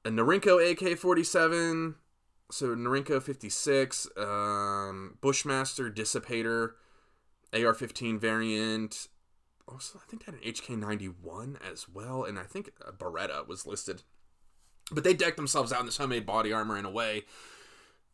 [0.04, 1.94] a Norinco AK-47
[2.50, 6.72] so Norinco 56 um Bushmaster Dissipator
[7.52, 9.08] AR-15 variant
[9.68, 13.66] also I think they had an HK91 as well, and I think a Beretta was
[13.66, 14.02] listed.
[14.92, 17.24] But they decked themselves out in this homemade body armor in a way.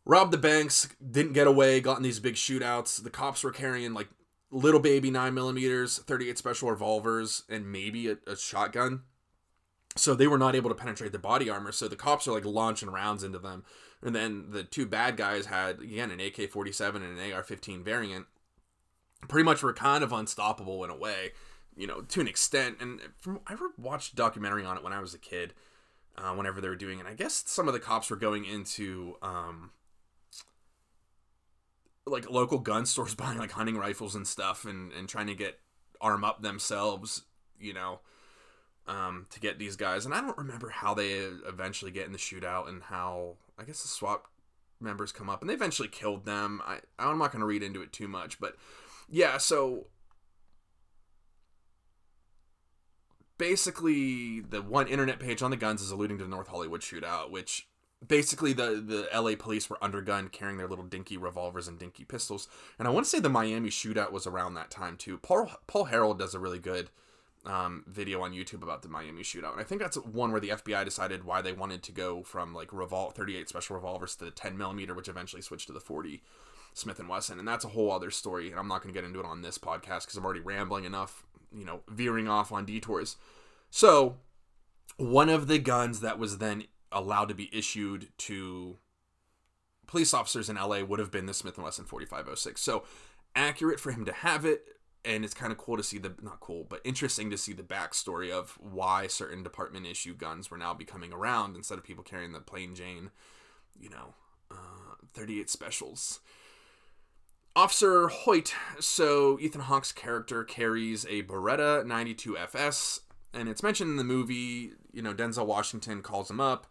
[0.05, 3.03] Robbed the banks, didn't get away, got in these big shootouts.
[3.03, 4.07] The cops were carrying like
[4.49, 9.03] little baby 9 millimeters, 38 special revolvers, and maybe a, a shotgun.
[9.95, 11.71] So they were not able to penetrate the body armor.
[11.71, 13.63] So the cops are like launching rounds into them.
[14.01, 17.83] And then the two bad guys had, again, an AK 47 and an AR 15
[17.83, 18.25] variant
[19.27, 21.31] pretty much were kind of unstoppable in a way,
[21.75, 22.77] you know, to an extent.
[22.79, 25.53] And from I watched a documentary on it when I was a kid,
[26.17, 27.05] uh, whenever they were doing it.
[27.05, 29.71] I guess some of the cops were going into um,
[32.05, 35.59] like local gun stores buying like hunting rifles and stuff and, and trying to get
[35.99, 37.23] arm up themselves,
[37.59, 37.99] you know,
[38.87, 40.05] um, to get these guys.
[40.05, 43.81] And I don't remember how they eventually get in the shootout and how I guess
[43.81, 44.23] the SWAT
[44.79, 46.61] members come up and they eventually killed them.
[46.65, 48.55] I I'm not going to read into it too much, but
[49.11, 49.87] yeah, so
[53.37, 57.29] basically the one internet page on the guns is alluding to the North Hollywood shootout,
[57.29, 57.67] which
[58.07, 62.47] basically the the LA police were undergunned carrying their little dinky revolvers and dinky pistols.
[62.79, 65.17] And I want to say the Miami shootout was around that time too.
[65.17, 66.89] Paul Paul Harrell does a really good
[67.45, 69.51] um, video on YouTube about the Miami shootout.
[69.51, 72.53] And I think that's one where the FBI decided why they wanted to go from
[72.53, 76.21] like revol 38 special revolvers to the 10 millimeter, which eventually switched to the 40
[76.73, 78.49] Smith and Wesson, and that's a whole other story.
[78.49, 80.85] And I'm not going to get into it on this podcast because I'm already rambling
[80.85, 83.17] enough, you know, veering off on detours.
[83.69, 84.17] So,
[84.97, 88.77] one of the guns that was then allowed to be issued to
[89.87, 92.61] police officers in LA would have been the Smith and Wesson 4506.
[92.61, 92.83] So,
[93.35, 94.63] accurate for him to have it,
[95.03, 97.63] and it's kind of cool to see the not cool, but interesting to see the
[97.63, 102.33] backstory of why certain department issue guns were now becoming around instead of people carrying
[102.33, 103.09] the plain Jane,
[103.79, 104.13] you know,
[104.51, 106.19] uh, 38 specials.
[107.53, 113.01] Officer Hoyt, so Ethan Hawke's character carries a Beretta 92 FS,
[113.33, 116.67] and it's mentioned in the movie, you know, Denzel Washington calls him up,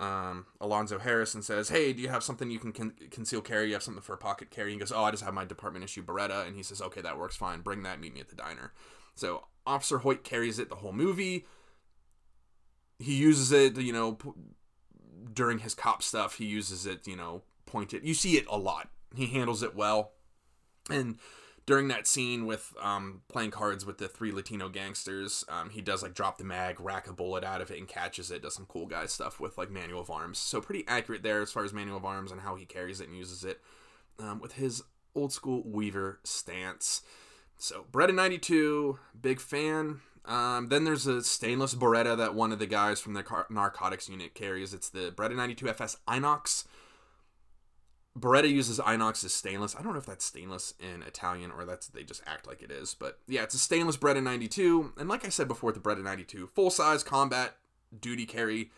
[0.00, 3.68] um, Alonzo Harrison says, hey, do you have something you can con- conceal carry?
[3.68, 4.72] You have something for a pocket carry?
[4.72, 7.18] He goes, oh, I just have my department issue Beretta, and he says, okay, that
[7.18, 8.72] works fine, bring that, meet me at the diner.
[9.14, 11.46] So Officer Hoyt carries it the whole movie.
[12.98, 14.30] He uses it, you know, p-
[15.32, 18.04] during his cop stuff, he uses it, you know, pointed.
[18.04, 20.12] You see it a lot he handles it well.
[20.88, 21.18] And
[21.66, 26.02] during that scene with um, playing cards with the three Latino gangsters, um, he does
[26.02, 28.42] like drop the mag, rack a bullet out of it, and catches it.
[28.42, 30.38] Does some cool guy stuff with like manual of arms.
[30.38, 33.08] So pretty accurate there as far as manual of arms and how he carries it
[33.08, 33.60] and uses it
[34.18, 34.82] um, with his
[35.14, 37.02] old school Weaver stance.
[37.56, 40.00] So Beretta 92, big fan.
[40.24, 44.08] Um, then there's a stainless Beretta that one of the guys from the car- narcotics
[44.08, 44.74] unit carries.
[44.74, 46.64] It's the Beretta 92 FS Inox.
[48.18, 49.76] Beretta uses inox as stainless.
[49.76, 52.70] I don't know if that's stainless in Italian or that's they just act like it
[52.70, 54.94] is, but yeah, it's a stainless Beretta 92.
[54.98, 57.56] And like I said before, the Beretta 92, full size combat
[57.98, 58.70] duty carry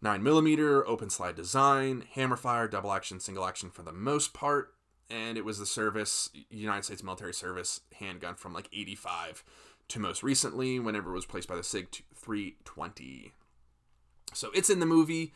[0.00, 4.74] nine millimeter open slide design, hammer fire, double action, single action for the most part.
[5.10, 9.42] And it was the service, United States military service handgun from like 85
[9.88, 13.32] to most recently, whenever it was placed by the SIG 320.
[14.34, 15.32] So it's in the movie.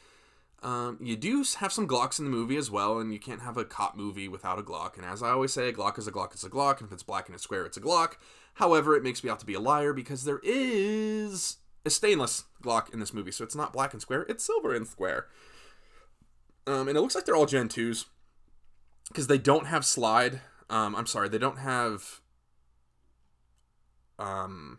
[0.62, 3.57] Um, you do have some Glocks in the movie as well, and you can't have
[3.57, 4.96] a cop movie without a Glock.
[4.96, 6.92] And as I always say, a Glock is a Glock is a Glock, and if
[6.92, 8.14] it's black and it's square, it's a Glock.
[8.55, 12.92] However, it makes me out to be a liar because there is a stainless Glock
[12.92, 15.27] in this movie, so it's not black and square, it's silver and square.
[16.66, 18.05] Um, and it looks like they're all Gen 2s
[19.09, 20.42] because they don't have slide.
[20.70, 22.20] Um, I'm sorry, they don't have
[24.18, 24.79] um,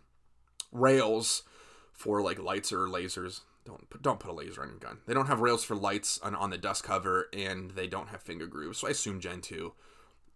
[0.71, 1.43] rails
[1.91, 3.41] for like lights or lasers.
[3.65, 4.99] Don't put, don't put a laser on your gun.
[5.05, 8.21] They don't have rails for lights on, on the dust cover, and they don't have
[8.21, 8.79] finger grooves.
[8.79, 9.73] So I assume Gen 2.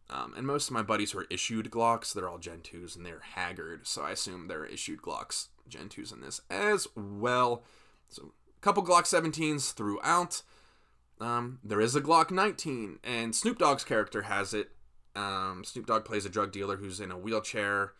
[0.09, 3.05] Um, and most of my buddies who are issued Glocks, they're all Gen 2s and
[3.05, 3.85] they're haggard.
[3.85, 7.63] So I assume they're issued Glocks Gen 2s in this as well.
[8.07, 10.43] So a couple Glock 17s throughout.
[11.19, 14.71] Um, there is a Glock 19, and Snoop Dogg's character has it.
[15.15, 17.93] Um, Snoop Dogg plays a drug dealer who's in a wheelchair,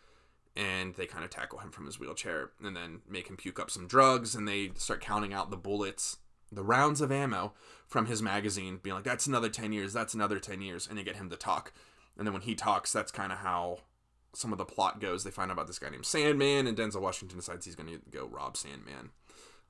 [0.58, 3.70] and they kind of tackle him from his wheelchair and then make him puke up
[3.70, 6.16] some drugs, and they start counting out the bullets,
[6.50, 7.54] the rounds of ammo
[7.86, 11.04] from his magazine, being like, that's another 10 years, that's another 10 years, and they
[11.04, 11.72] get him to talk.
[12.16, 13.78] And then when he talks, that's kind of how
[14.34, 15.22] some of the plot goes.
[15.22, 18.00] They find out about this guy named Sandman, and Denzel Washington decides he's going to
[18.10, 19.10] go rob Sandman.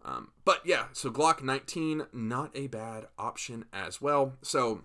[0.05, 4.35] Um, but yeah, so Glock 19, not a bad option as well.
[4.41, 4.85] So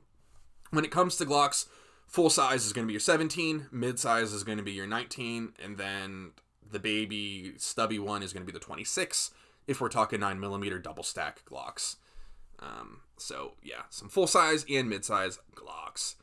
[0.72, 1.68] when it comes to Glocks,
[2.13, 4.86] full size is going to be your 17, mid size is going to be your
[4.86, 6.32] 19, and then
[6.71, 9.32] the baby stubby one is going to be the 26
[9.65, 11.95] if we're talking 9mm double stack Glocks.
[12.60, 16.15] Um, so yeah, some full size and mid size Glocks.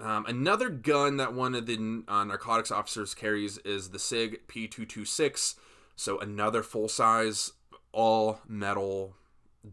[0.00, 5.56] Um, another gun that one of the uh, narcotics officers carries is the SIG P226.
[5.96, 7.52] So another full size,
[7.92, 9.16] all metal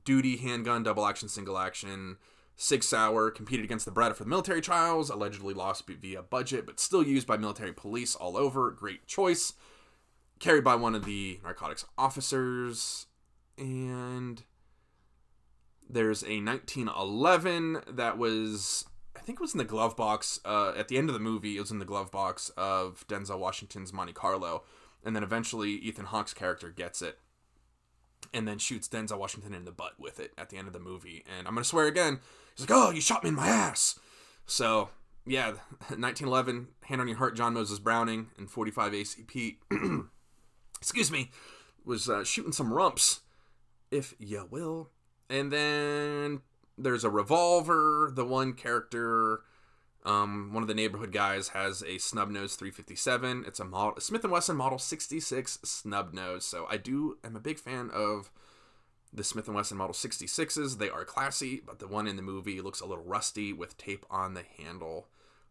[0.04, 2.18] duty handgun, double action, single action.
[2.58, 7.28] Sig Sauer competed against the the military trials, allegedly lost via budget, but still used
[7.28, 8.72] by military police all over.
[8.72, 9.54] Great choice.
[10.40, 13.08] Carried by one of the narcotics officers.
[13.58, 14.44] And
[15.90, 20.88] there's a 1911 that was I think it was in the glove box uh, at
[20.88, 21.58] the end of the movie.
[21.58, 24.64] It was in the glove box of Denzel Washington's Monte Carlo,
[25.04, 27.20] and then eventually Ethan Hawke's character gets it,
[28.34, 30.80] and then shoots Denzel Washington in the butt with it at the end of the
[30.80, 31.24] movie.
[31.26, 32.20] And I'm gonna swear again,
[32.56, 34.00] he's like, "Oh, you shot me in my ass."
[34.46, 34.90] So
[35.26, 35.48] yeah,
[35.90, 39.58] 1911, hand on your heart, John Moses Browning and 45 ACP.
[40.80, 41.32] excuse me,
[41.84, 43.22] was uh, shooting some rumps,
[43.92, 44.92] if you will.
[45.30, 46.42] And then
[46.78, 48.12] there's a revolver.
[48.14, 49.42] The one character,
[50.04, 53.46] um, one of the neighborhood guys, has a snub nose 357.
[53.48, 56.46] It's a model Smith Wesson Model 66 snub nose.
[56.46, 58.30] So I do am a big fan of
[59.16, 60.78] the Smith Wesson Model 66s.
[60.78, 64.06] They are classy, but the one in the movie looks a little rusty with tape
[64.10, 65.08] on the handle.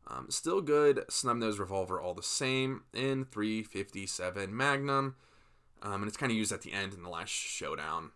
[0.07, 5.17] Um, still good snub nose revolver, all the same in 357 Magnum,
[5.83, 8.11] um, and it's kind of used at the end in the last showdown.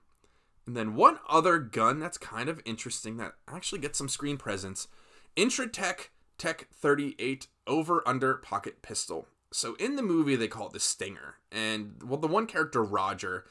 [0.66, 4.87] And then one other gun that's kind of interesting that actually gets some screen presence
[5.34, 9.26] Intratec Tech 38 over under pocket pistol.
[9.50, 11.37] So in the movie they call it the Stinger.
[11.50, 13.46] And well the one character Roger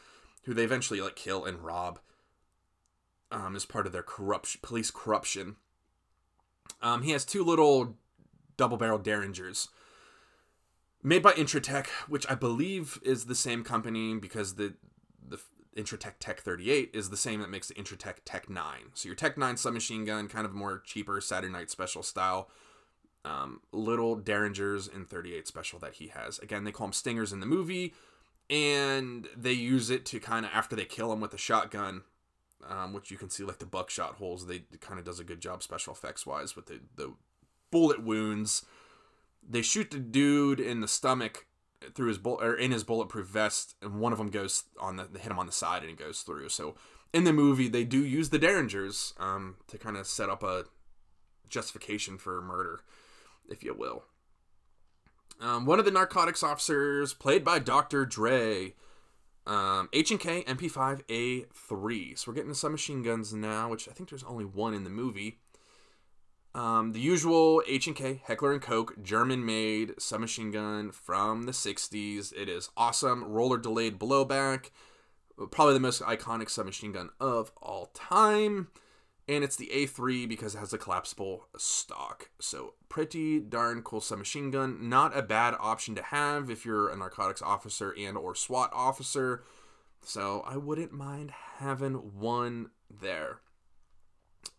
[0.47, 1.99] who they eventually like kill and rob
[3.31, 5.57] um as part of their corruption police corruption.
[6.81, 7.97] Um he has two little
[8.57, 9.67] double-barrel derringers
[11.03, 14.73] made by Intratec, which I believe is the same company because the
[15.27, 15.39] the
[15.75, 18.63] Intratec Tech 38 is the same that makes the Intratec Tech 9.
[18.95, 22.49] So your Tech 9 submachine gun, kind of more cheaper Saturday Night Special style.
[23.23, 26.39] Um, little Derringers in 38 Special that he has.
[26.39, 27.93] Again, they call them Stingers in the movie,
[28.49, 32.03] and they use it to kind of, after they kill him with a shotgun,
[32.67, 35.41] um, which you can see like the buckshot holes, they kind of does a good
[35.41, 37.13] job special effects wise with the, the
[37.71, 38.65] bullet wounds.
[39.47, 41.45] They shoot the dude in the stomach
[41.93, 45.07] through his bullet or in his bulletproof vest, and one of them goes on the
[45.19, 46.49] hit him on the side and it goes through.
[46.49, 46.75] So
[47.13, 50.65] in the movie, they do use the Derringers um, to kind of set up a
[51.47, 52.81] justification for murder,
[53.50, 54.04] if you will.
[55.40, 58.06] Um, one of the narcotics officers, played by Dr.
[58.06, 58.73] Dre,
[59.46, 62.17] um, H&K MP5A3.
[62.17, 64.90] So we're getting some machine guns now, which I think there's only one in the
[64.90, 65.38] movie.
[66.56, 72.33] Um, the usual H&K Heckler and Koch German-made submachine gun from the 60s.
[72.35, 73.23] It is awesome.
[73.23, 74.71] Roller delayed blowback.
[75.52, 78.69] Probably the most iconic submachine gun of all time.
[79.28, 82.30] And it's the A3 because it has a collapsible stock.
[82.40, 84.90] So pretty darn cool submachine gun.
[84.90, 89.44] Not a bad option to have if you're a narcotics officer and or SWAT officer.
[90.02, 93.42] So I wouldn't mind having one there.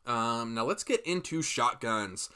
[0.06, 2.28] Um, now let's get into shotguns.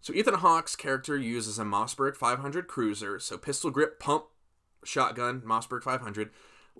[0.00, 4.24] So Ethan Hawke's character uses a Mossberg 500 cruiser, so pistol grip pump
[4.84, 6.30] shotgun Mossberg 500.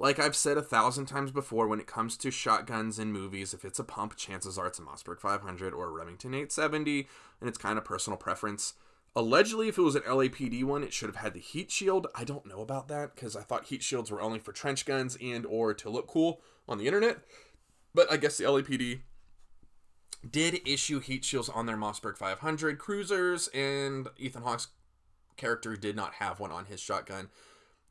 [0.00, 3.64] Like I've said a thousand times before, when it comes to shotguns in movies, if
[3.64, 7.08] it's a pump, chances are it's a Mossberg 500 or a Remington 870,
[7.40, 8.74] and it's kind of personal preference.
[9.16, 12.06] Allegedly, if it was an LAPD one, it should have had the heat shield.
[12.14, 15.18] I don't know about that because I thought heat shields were only for trench guns
[15.20, 17.18] and or to look cool on the internet.
[17.92, 19.00] But I guess the LAPD
[20.30, 24.68] did issue heat shields on their Mossberg 500 cruisers, and Ethan Hawke's
[25.36, 27.30] character did not have one on his shotgun.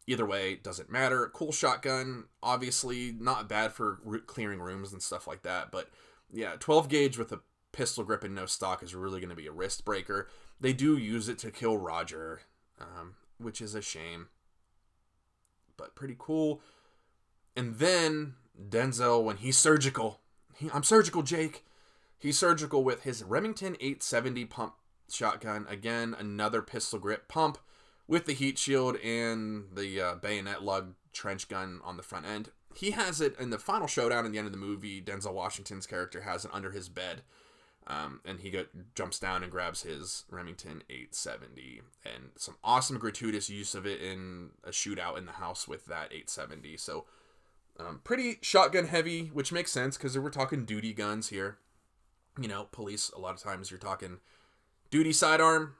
[0.09, 1.29] Either way, doesn't matter.
[1.33, 5.69] Cool shotgun, obviously not bad for clearing rooms and stuff like that.
[5.69, 5.89] But
[6.31, 7.41] yeah, 12 gauge with a
[7.73, 10.29] pistol grip and no stock is really going to be a wrist breaker.
[10.59, 12.41] They do use it to kill Roger,
[12.79, 14.29] um, which is a shame,
[15.75, 16.61] but pretty cool.
[17.55, 18.35] And then
[18.69, 20.21] Denzel, when he's surgical,
[20.55, 21.65] he, I'm surgical, Jake.
[22.17, 24.73] He's surgical with his Remington 870 pump
[25.09, 25.65] shotgun.
[25.69, 27.57] Again, another pistol grip pump
[28.07, 32.49] with the heat shield and the uh, bayonet lug trench gun on the front end.
[32.75, 35.01] He has it in the final showdown at the end of the movie.
[35.01, 37.23] Denzel Washington's character has it under his bed.
[37.87, 43.49] Um, and he go, jumps down and grabs his Remington 870, and some awesome gratuitous
[43.49, 46.75] use of it in a shootout in the house with that 870.
[46.75, 47.05] So,
[47.79, 51.59] um, pretty shotgun heavy, which makes sense because we're talking duty guns here
[52.39, 54.19] you know, police, a lot of times you're talking
[54.89, 55.75] duty sidearm,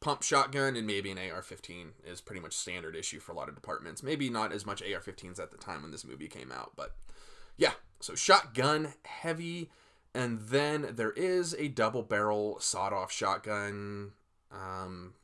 [0.00, 3.48] pump shotgun, and maybe an AR 15 is pretty much standard issue for a lot
[3.48, 4.02] of departments.
[4.02, 6.94] Maybe not as much AR 15s at the time when this movie came out, but
[7.56, 9.70] yeah, so shotgun heavy.
[10.14, 14.12] And then there is a double barrel sawed off shotgun
[14.52, 15.14] um,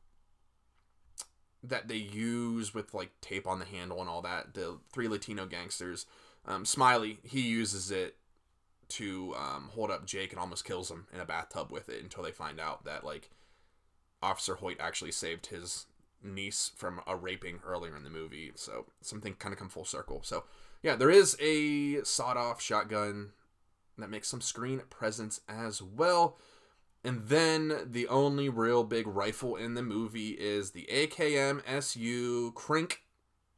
[1.62, 4.54] that they use with like tape on the handle and all that.
[4.54, 6.06] The three Latino gangsters.
[6.44, 8.16] Um, Smiley, he uses it
[8.88, 12.24] to um, hold up Jake and almost kills him in a bathtub with it until
[12.24, 13.30] they find out that like
[14.22, 15.86] Officer Hoyt actually saved his
[16.22, 18.52] niece from a raping earlier in the movie.
[18.54, 20.20] So something kind of come full circle.
[20.22, 20.44] So
[20.82, 23.30] yeah, there is a sawed off shotgun
[23.98, 26.38] that makes some screen presence as well.
[27.02, 32.98] And then the only real big rifle in the movie is the AKM SU Krink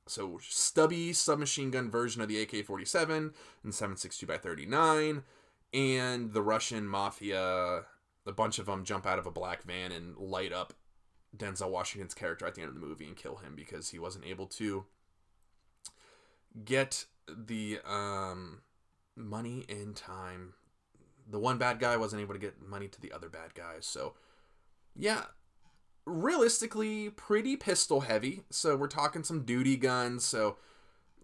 [0.07, 3.33] so stubby submachine gun version of the AK-47
[3.63, 5.23] and 7.62 by 39,
[5.73, 7.85] and the Russian mafia.
[8.27, 10.75] A bunch of them jump out of a black van and light up
[11.37, 14.25] Denzel Washington's character at the end of the movie and kill him because he wasn't
[14.25, 14.85] able to
[16.65, 18.61] get the um,
[19.17, 20.55] money in time.
[21.29, 23.87] The one bad guy wasn't able to get money to the other bad guys.
[23.87, 24.15] So,
[24.95, 25.23] yeah,
[26.05, 28.43] realistically pretty pistol heavy.
[28.51, 30.25] So we're talking some duty guns.
[30.25, 30.57] So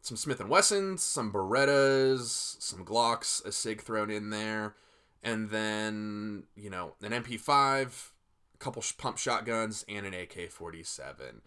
[0.01, 4.75] some Smith and Wessons, some Berettas, some Glocks, a Sig thrown in there,
[5.23, 8.11] and then you know an MP5,
[8.55, 11.41] a couple pump shotguns, and an AK-47.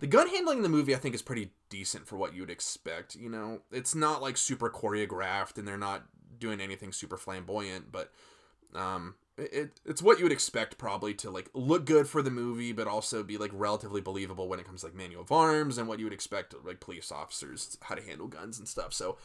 [0.00, 2.50] The gun handling in the movie, I think, is pretty decent for what you would
[2.50, 3.16] expect.
[3.16, 6.04] You know, it's not like super choreographed, and they're not
[6.38, 8.12] doing anything super flamboyant, but
[8.74, 12.72] um, it, it's what you would expect probably to like look good for the movie
[12.72, 15.88] but also be like relatively believable when it comes to like manual of arms and
[15.88, 19.16] what you would expect like police officers how to handle guns and stuff so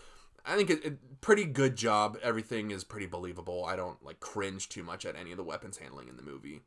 [0.46, 2.18] i think it, it pretty good job.
[2.22, 3.64] Everything is pretty believable.
[3.66, 6.60] I don't like cringe too much at any of the weapons handling in the movie.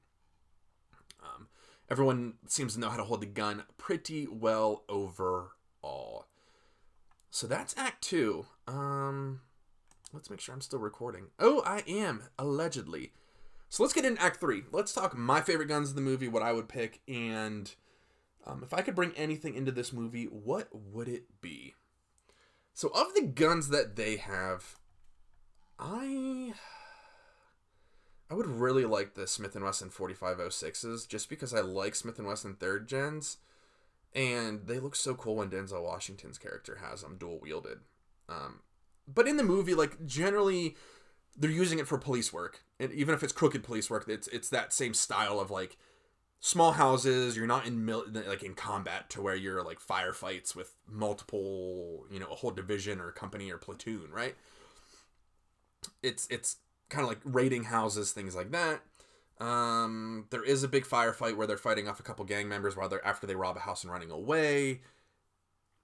[1.22, 1.48] Um,
[1.90, 6.26] everyone seems to know how to hold the gun pretty well overall.
[7.30, 8.46] So that's act two.
[8.66, 9.40] Um
[10.12, 11.26] let's make sure i'm still recording.
[11.38, 13.12] Oh i am allegedly.
[13.68, 14.62] So let's get into Act Three.
[14.72, 17.74] Let's talk my favorite guns in the movie, what I would pick, and
[18.46, 21.74] um, if I could bring anything into this movie, what would it be?
[22.76, 24.76] So of the guns that they have,
[25.78, 26.52] I
[28.30, 32.86] I would really like the Smith Wesson 4506s just because I like Smith Wesson third
[32.86, 33.38] gens,
[34.14, 37.78] and they look so cool when Denzel Washington's character has them dual wielded.
[38.28, 38.60] Um,
[39.08, 40.76] but in the movie, like generally
[41.34, 44.50] they're using it for police work, and even if it's crooked police work, it's it's
[44.50, 45.78] that same style of like
[46.46, 47.36] small houses.
[47.36, 52.20] You're not in mil- like in combat to where you're like firefights with multiple, you
[52.20, 54.36] know, a whole division or company or platoon, right?
[56.04, 58.82] It's it's kind of like raiding houses, things like that.
[59.44, 62.88] Um, there is a big firefight where they're fighting off a couple gang members while
[62.88, 64.82] they're after they rob a house and running away.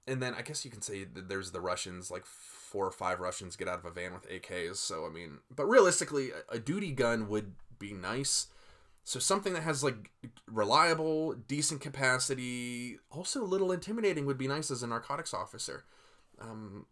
[0.07, 3.19] And then I guess you can say that there's the Russians like four or five
[3.19, 4.77] Russians get out of a van with AKs.
[4.77, 8.47] So I mean, but realistically, a, a duty gun would be nice.
[9.05, 10.11] So something that has like
[10.47, 15.85] reliable, decent capacity, also a little intimidating would be nice as a narcotics officer.
[16.41, 16.87] Um,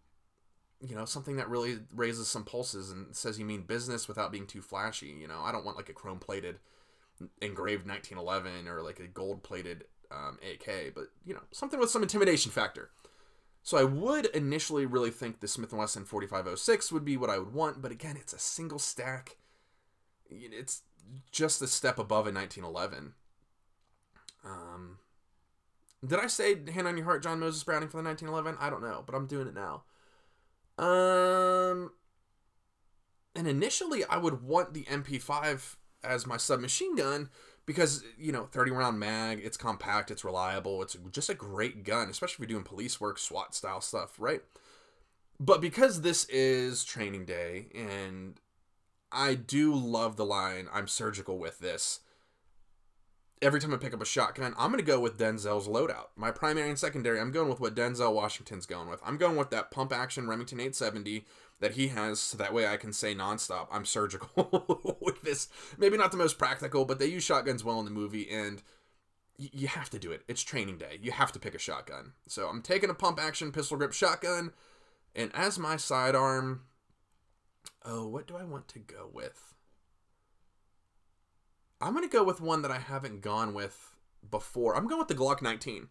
[0.81, 4.47] you know, something that really raises some pulses and says you mean business without being
[4.47, 5.15] too flashy.
[5.21, 6.59] You know, I don't want like a chrome plated
[7.43, 12.03] engraved 1911 or like a gold plated um, AK, but you know, something with some
[12.03, 12.91] intimidation factor.
[13.63, 17.39] So I would initially really think the Smith & Wesson 4506 would be what I
[17.39, 19.37] would want, but again, it's a single stack.
[20.31, 20.83] It's
[21.31, 23.14] just a step above in 1911.
[24.45, 24.99] Um,
[26.07, 28.59] did I say hand on your heart, John Moses Browning for the 1911?
[28.61, 29.83] I don't know, but I'm doing it now.
[30.78, 31.93] Um,
[33.35, 37.28] and initially I would want the MP5 as my submachine gun
[37.66, 42.09] because you know 30 round mag it's compact it's reliable it's just a great gun
[42.09, 44.43] especially if you're doing police work swat style stuff right
[45.39, 48.41] but because this is training day and
[49.13, 52.01] i do love the line i'm surgical with this
[53.43, 56.09] every time I pick up a shotgun, I'm going to go with Denzel's loadout.
[56.17, 59.01] My primary and secondary, I'm going with what Denzel Washington's going with.
[59.05, 61.25] I'm going with that pump action Remington 870
[61.61, 65.49] that he has, so that way I can say nonstop, I'm surgical with this.
[65.79, 68.63] Maybe not the most practical, but they use shotguns well in the movie, and
[69.37, 70.23] you have to do it.
[70.29, 70.99] It's training day.
[71.01, 72.13] You have to pick a shotgun.
[72.27, 74.53] So I'm taking a pump action pistol grip shotgun,
[75.15, 76.63] and as my sidearm,
[77.85, 79.55] oh, what do I want to go with?
[81.81, 83.95] I'm going to go with one that I haven't gone with
[84.31, 84.77] before.
[84.77, 85.89] I'm going with the Glock 19.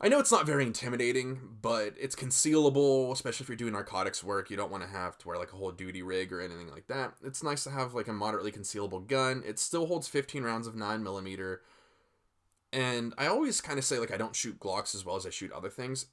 [0.00, 4.50] I know it's not very intimidating, but it's concealable, especially if you're doing narcotics work.
[4.50, 6.88] You don't want to have to wear like a whole duty rig or anything like
[6.88, 7.14] that.
[7.24, 9.42] It's nice to have like a moderately concealable gun.
[9.46, 11.58] It still holds 15 rounds of 9mm.
[12.72, 15.30] And I always kind of say like I don't shoot Glocks as well as I
[15.30, 16.06] shoot other things.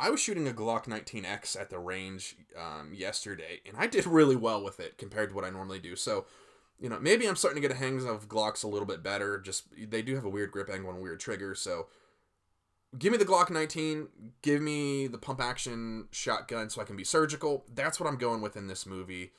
[0.00, 4.36] I was shooting a Glock 19X at the range um, yesterday, and I did really
[4.36, 5.94] well with it compared to what I normally do.
[5.94, 6.26] So
[6.80, 9.38] you know, maybe I'm starting to get a hang of Glocks a little bit better.
[9.38, 11.88] Just they do have a weird grip angle and weird trigger, so
[12.98, 14.08] give me the Glock 19,
[14.42, 17.64] give me the pump action shotgun so I can be surgical.
[17.72, 19.32] That's what I'm going with in this movie.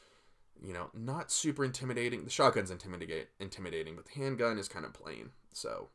[0.64, 2.24] You know, not super intimidating.
[2.24, 5.32] The shotgun's intimidate intimidating, but the handgun is kind of plain.
[5.51, 5.89] So,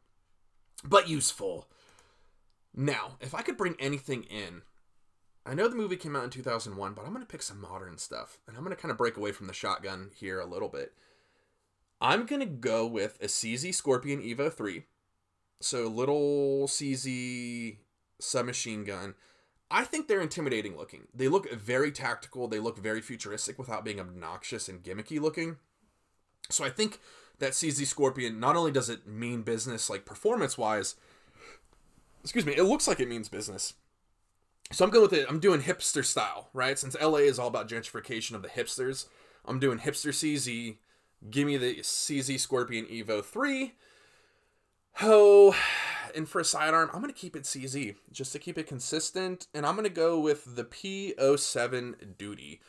[0.85, 1.69] but useful.
[2.77, 4.63] Now, if I could bring anything in,
[5.47, 7.97] I know the movie came out in 2001, but I'm going to pick some modern
[7.97, 8.39] stuff.
[8.47, 10.93] And I'm going to kind of break away from the shotgun here a little bit.
[12.01, 14.85] I'm going to go with a CZ Scorpion Evo 3.
[15.61, 17.79] So little CZ
[18.21, 19.15] submachine gun.
[19.71, 21.09] I think they're intimidating looking.
[21.15, 22.47] They look very tactical.
[22.47, 25.57] They look very futuristic without being obnoxious and gimmicky looking.
[26.51, 27.01] So I think
[27.39, 30.95] that CZ Scorpion not only does it mean business like performance wise,
[32.27, 33.75] excuse me, it looks like it means business.
[34.73, 35.27] So I'm going with it.
[35.29, 36.79] I'm doing hipster style, right?
[36.79, 39.07] Since LA is all about gentrification of the hipsters,
[39.45, 40.77] I'm doing hipster CZ
[41.31, 43.73] Give me the CZ Scorpion Evo 3.
[45.03, 45.57] Oh,
[46.15, 49.47] and for a sidearm, I'm going to keep it CZ just to keep it consistent.
[49.55, 52.61] And I'm going to go with the P07 Duty.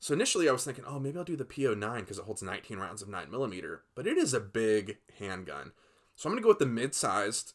[0.00, 2.78] So initially I was thinking, oh, maybe I'll do the P09 because it holds 19
[2.78, 3.78] rounds of 9mm.
[3.94, 5.72] But it is a big handgun.
[6.16, 7.54] So I'm going to go with the mid-sized,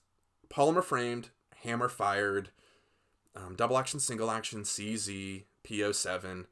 [0.49, 1.29] polymer framed,
[1.63, 2.49] hammer fired,
[3.35, 6.45] um, double action, single action, CZ, P07.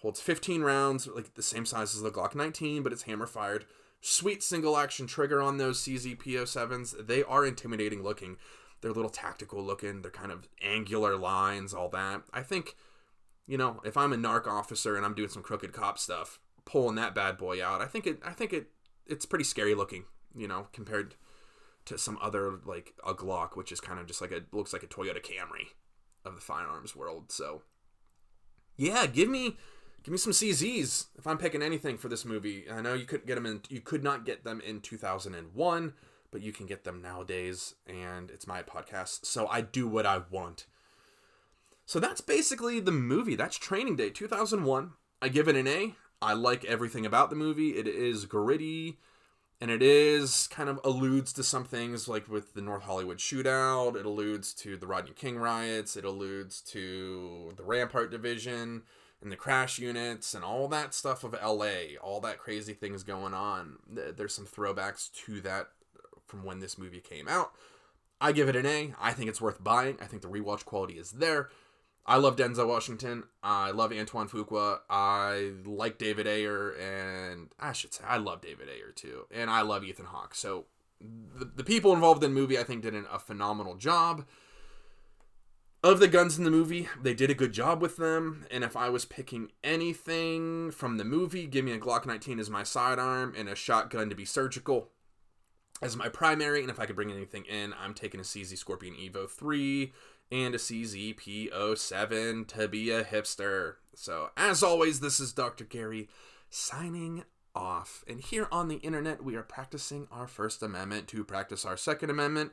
[0.00, 3.64] Holds 15 rounds, like the same size as the Glock 19, but it's hammer fired.
[4.00, 7.06] Sweet single action trigger on those CZ P07s.
[7.06, 8.36] They are intimidating looking.
[8.80, 10.02] They're a little tactical looking.
[10.02, 12.22] They're kind of angular lines, all that.
[12.32, 12.76] I think,
[13.46, 16.96] you know, if I'm a narc officer and I'm doing some crooked cop stuff, pulling
[16.96, 18.20] that bad boy out, I think it.
[18.24, 18.68] I think it.
[19.06, 20.04] It's pretty scary looking,
[20.36, 21.14] you know, compared
[21.86, 24.82] to some other like a Glock, which is kind of just like a looks like
[24.82, 25.68] a Toyota Camry
[26.24, 27.32] of the firearms world.
[27.32, 27.62] So,
[28.76, 29.56] yeah, give me
[30.06, 32.66] Give me some CZs if I'm picking anything for this movie.
[32.70, 33.62] I know you could get them in.
[33.68, 35.94] You could not get them in 2001,
[36.30, 40.20] but you can get them nowadays, and it's my podcast, so I do what I
[40.30, 40.66] want.
[41.86, 43.34] So that's basically the movie.
[43.34, 44.92] That's Training Day 2001.
[45.20, 45.96] I give it an A.
[46.22, 47.70] I like everything about the movie.
[47.70, 48.98] It is gritty,
[49.60, 53.96] and it is kind of alludes to some things like with the North Hollywood shootout.
[53.96, 55.96] It alludes to the Rodney King riots.
[55.96, 58.82] It alludes to the Rampart Division
[59.22, 63.32] and the crash units and all that stuff of LA, all that crazy things going
[63.32, 63.76] on.
[63.88, 65.68] There's some throwbacks to that
[66.26, 67.52] from when this movie came out.
[68.20, 68.94] I give it an A.
[69.00, 69.96] I think it's worth buying.
[70.00, 71.48] I think the rewatch quality is there.
[72.06, 73.24] I love Denzel Washington.
[73.42, 74.78] I love Antoine Fuqua.
[74.88, 79.62] I like David Ayer, and I should say I love David Ayer too, and I
[79.62, 80.34] love Ethan Hawke.
[80.34, 80.66] So
[81.00, 84.24] the, the people involved in the movie, I think, did an, a phenomenal job
[85.86, 88.44] of the guns in the movie, they did a good job with them.
[88.50, 92.50] And if I was picking anything from the movie, give me a Glock 19 as
[92.50, 94.90] my sidearm and a shotgun to be surgical
[95.80, 96.60] as my primary.
[96.60, 99.92] And if I could bring anything in, I'm taking a CZ Scorpion Evo 3
[100.30, 103.74] and a CZP07 to be a hipster.
[103.94, 105.64] So, as always, this is Dr.
[105.64, 106.08] Gary
[106.50, 107.24] signing
[107.54, 108.04] off.
[108.06, 112.10] And here on the internet, we are practicing our First Amendment to practice our Second
[112.10, 112.52] Amendment.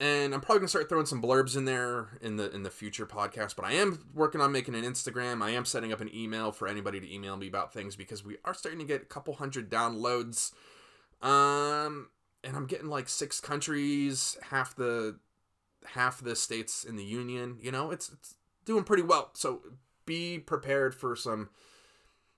[0.00, 3.06] And I'm probably gonna start throwing some blurbs in there in the in the future
[3.06, 3.54] podcast.
[3.54, 5.42] But I am working on making an Instagram.
[5.42, 8.36] I am setting up an email for anybody to email me about things because we
[8.44, 10.52] are starting to get a couple hundred downloads.
[11.20, 12.08] Um,
[12.42, 15.18] and I'm getting like six countries, half the
[15.84, 17.58] half the states in the union.
[17.60, 19.30] You know, it's it's doing pretty well.
[19.34, 19.60] So
[20.06, 21.50] be prepared for some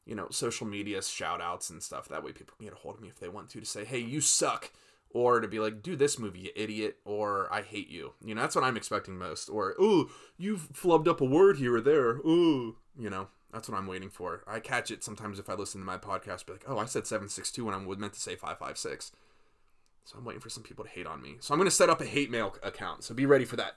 [0.06, 2.08] you know, social media shout outs and stuff.
[2.08, 3.84] That way people can get a hold of me if they want to to say,
[3.84, 4.70] hey, you suck.
[5.10, 8.14] Or to be like, do this movie, you idiot, or I hate you.
[8.24, 9.48] You know, that's what I'm expecting most.
[9.48, 12.16] Or, ooh you've flubbed up a word here or there.
[12.16, 14.42] ooh you know, that's what I'm waiting for.
[14.46, 17.06] I catch it sometimes if I listen to my podcast, be like, oh, I said
[17.06, 19.12] 762 when I was meant to say 556.
[20.04, 21.36] So I'm waiting for some people to hate on me.
[21.40, 23.04] So I'm going to set up a hate mail account.
[23.04, 23.76] So be ready for that.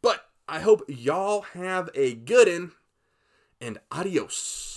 [0.00, 2.72] But I hope y'all have a good one
[3.60, 4.75] and adios.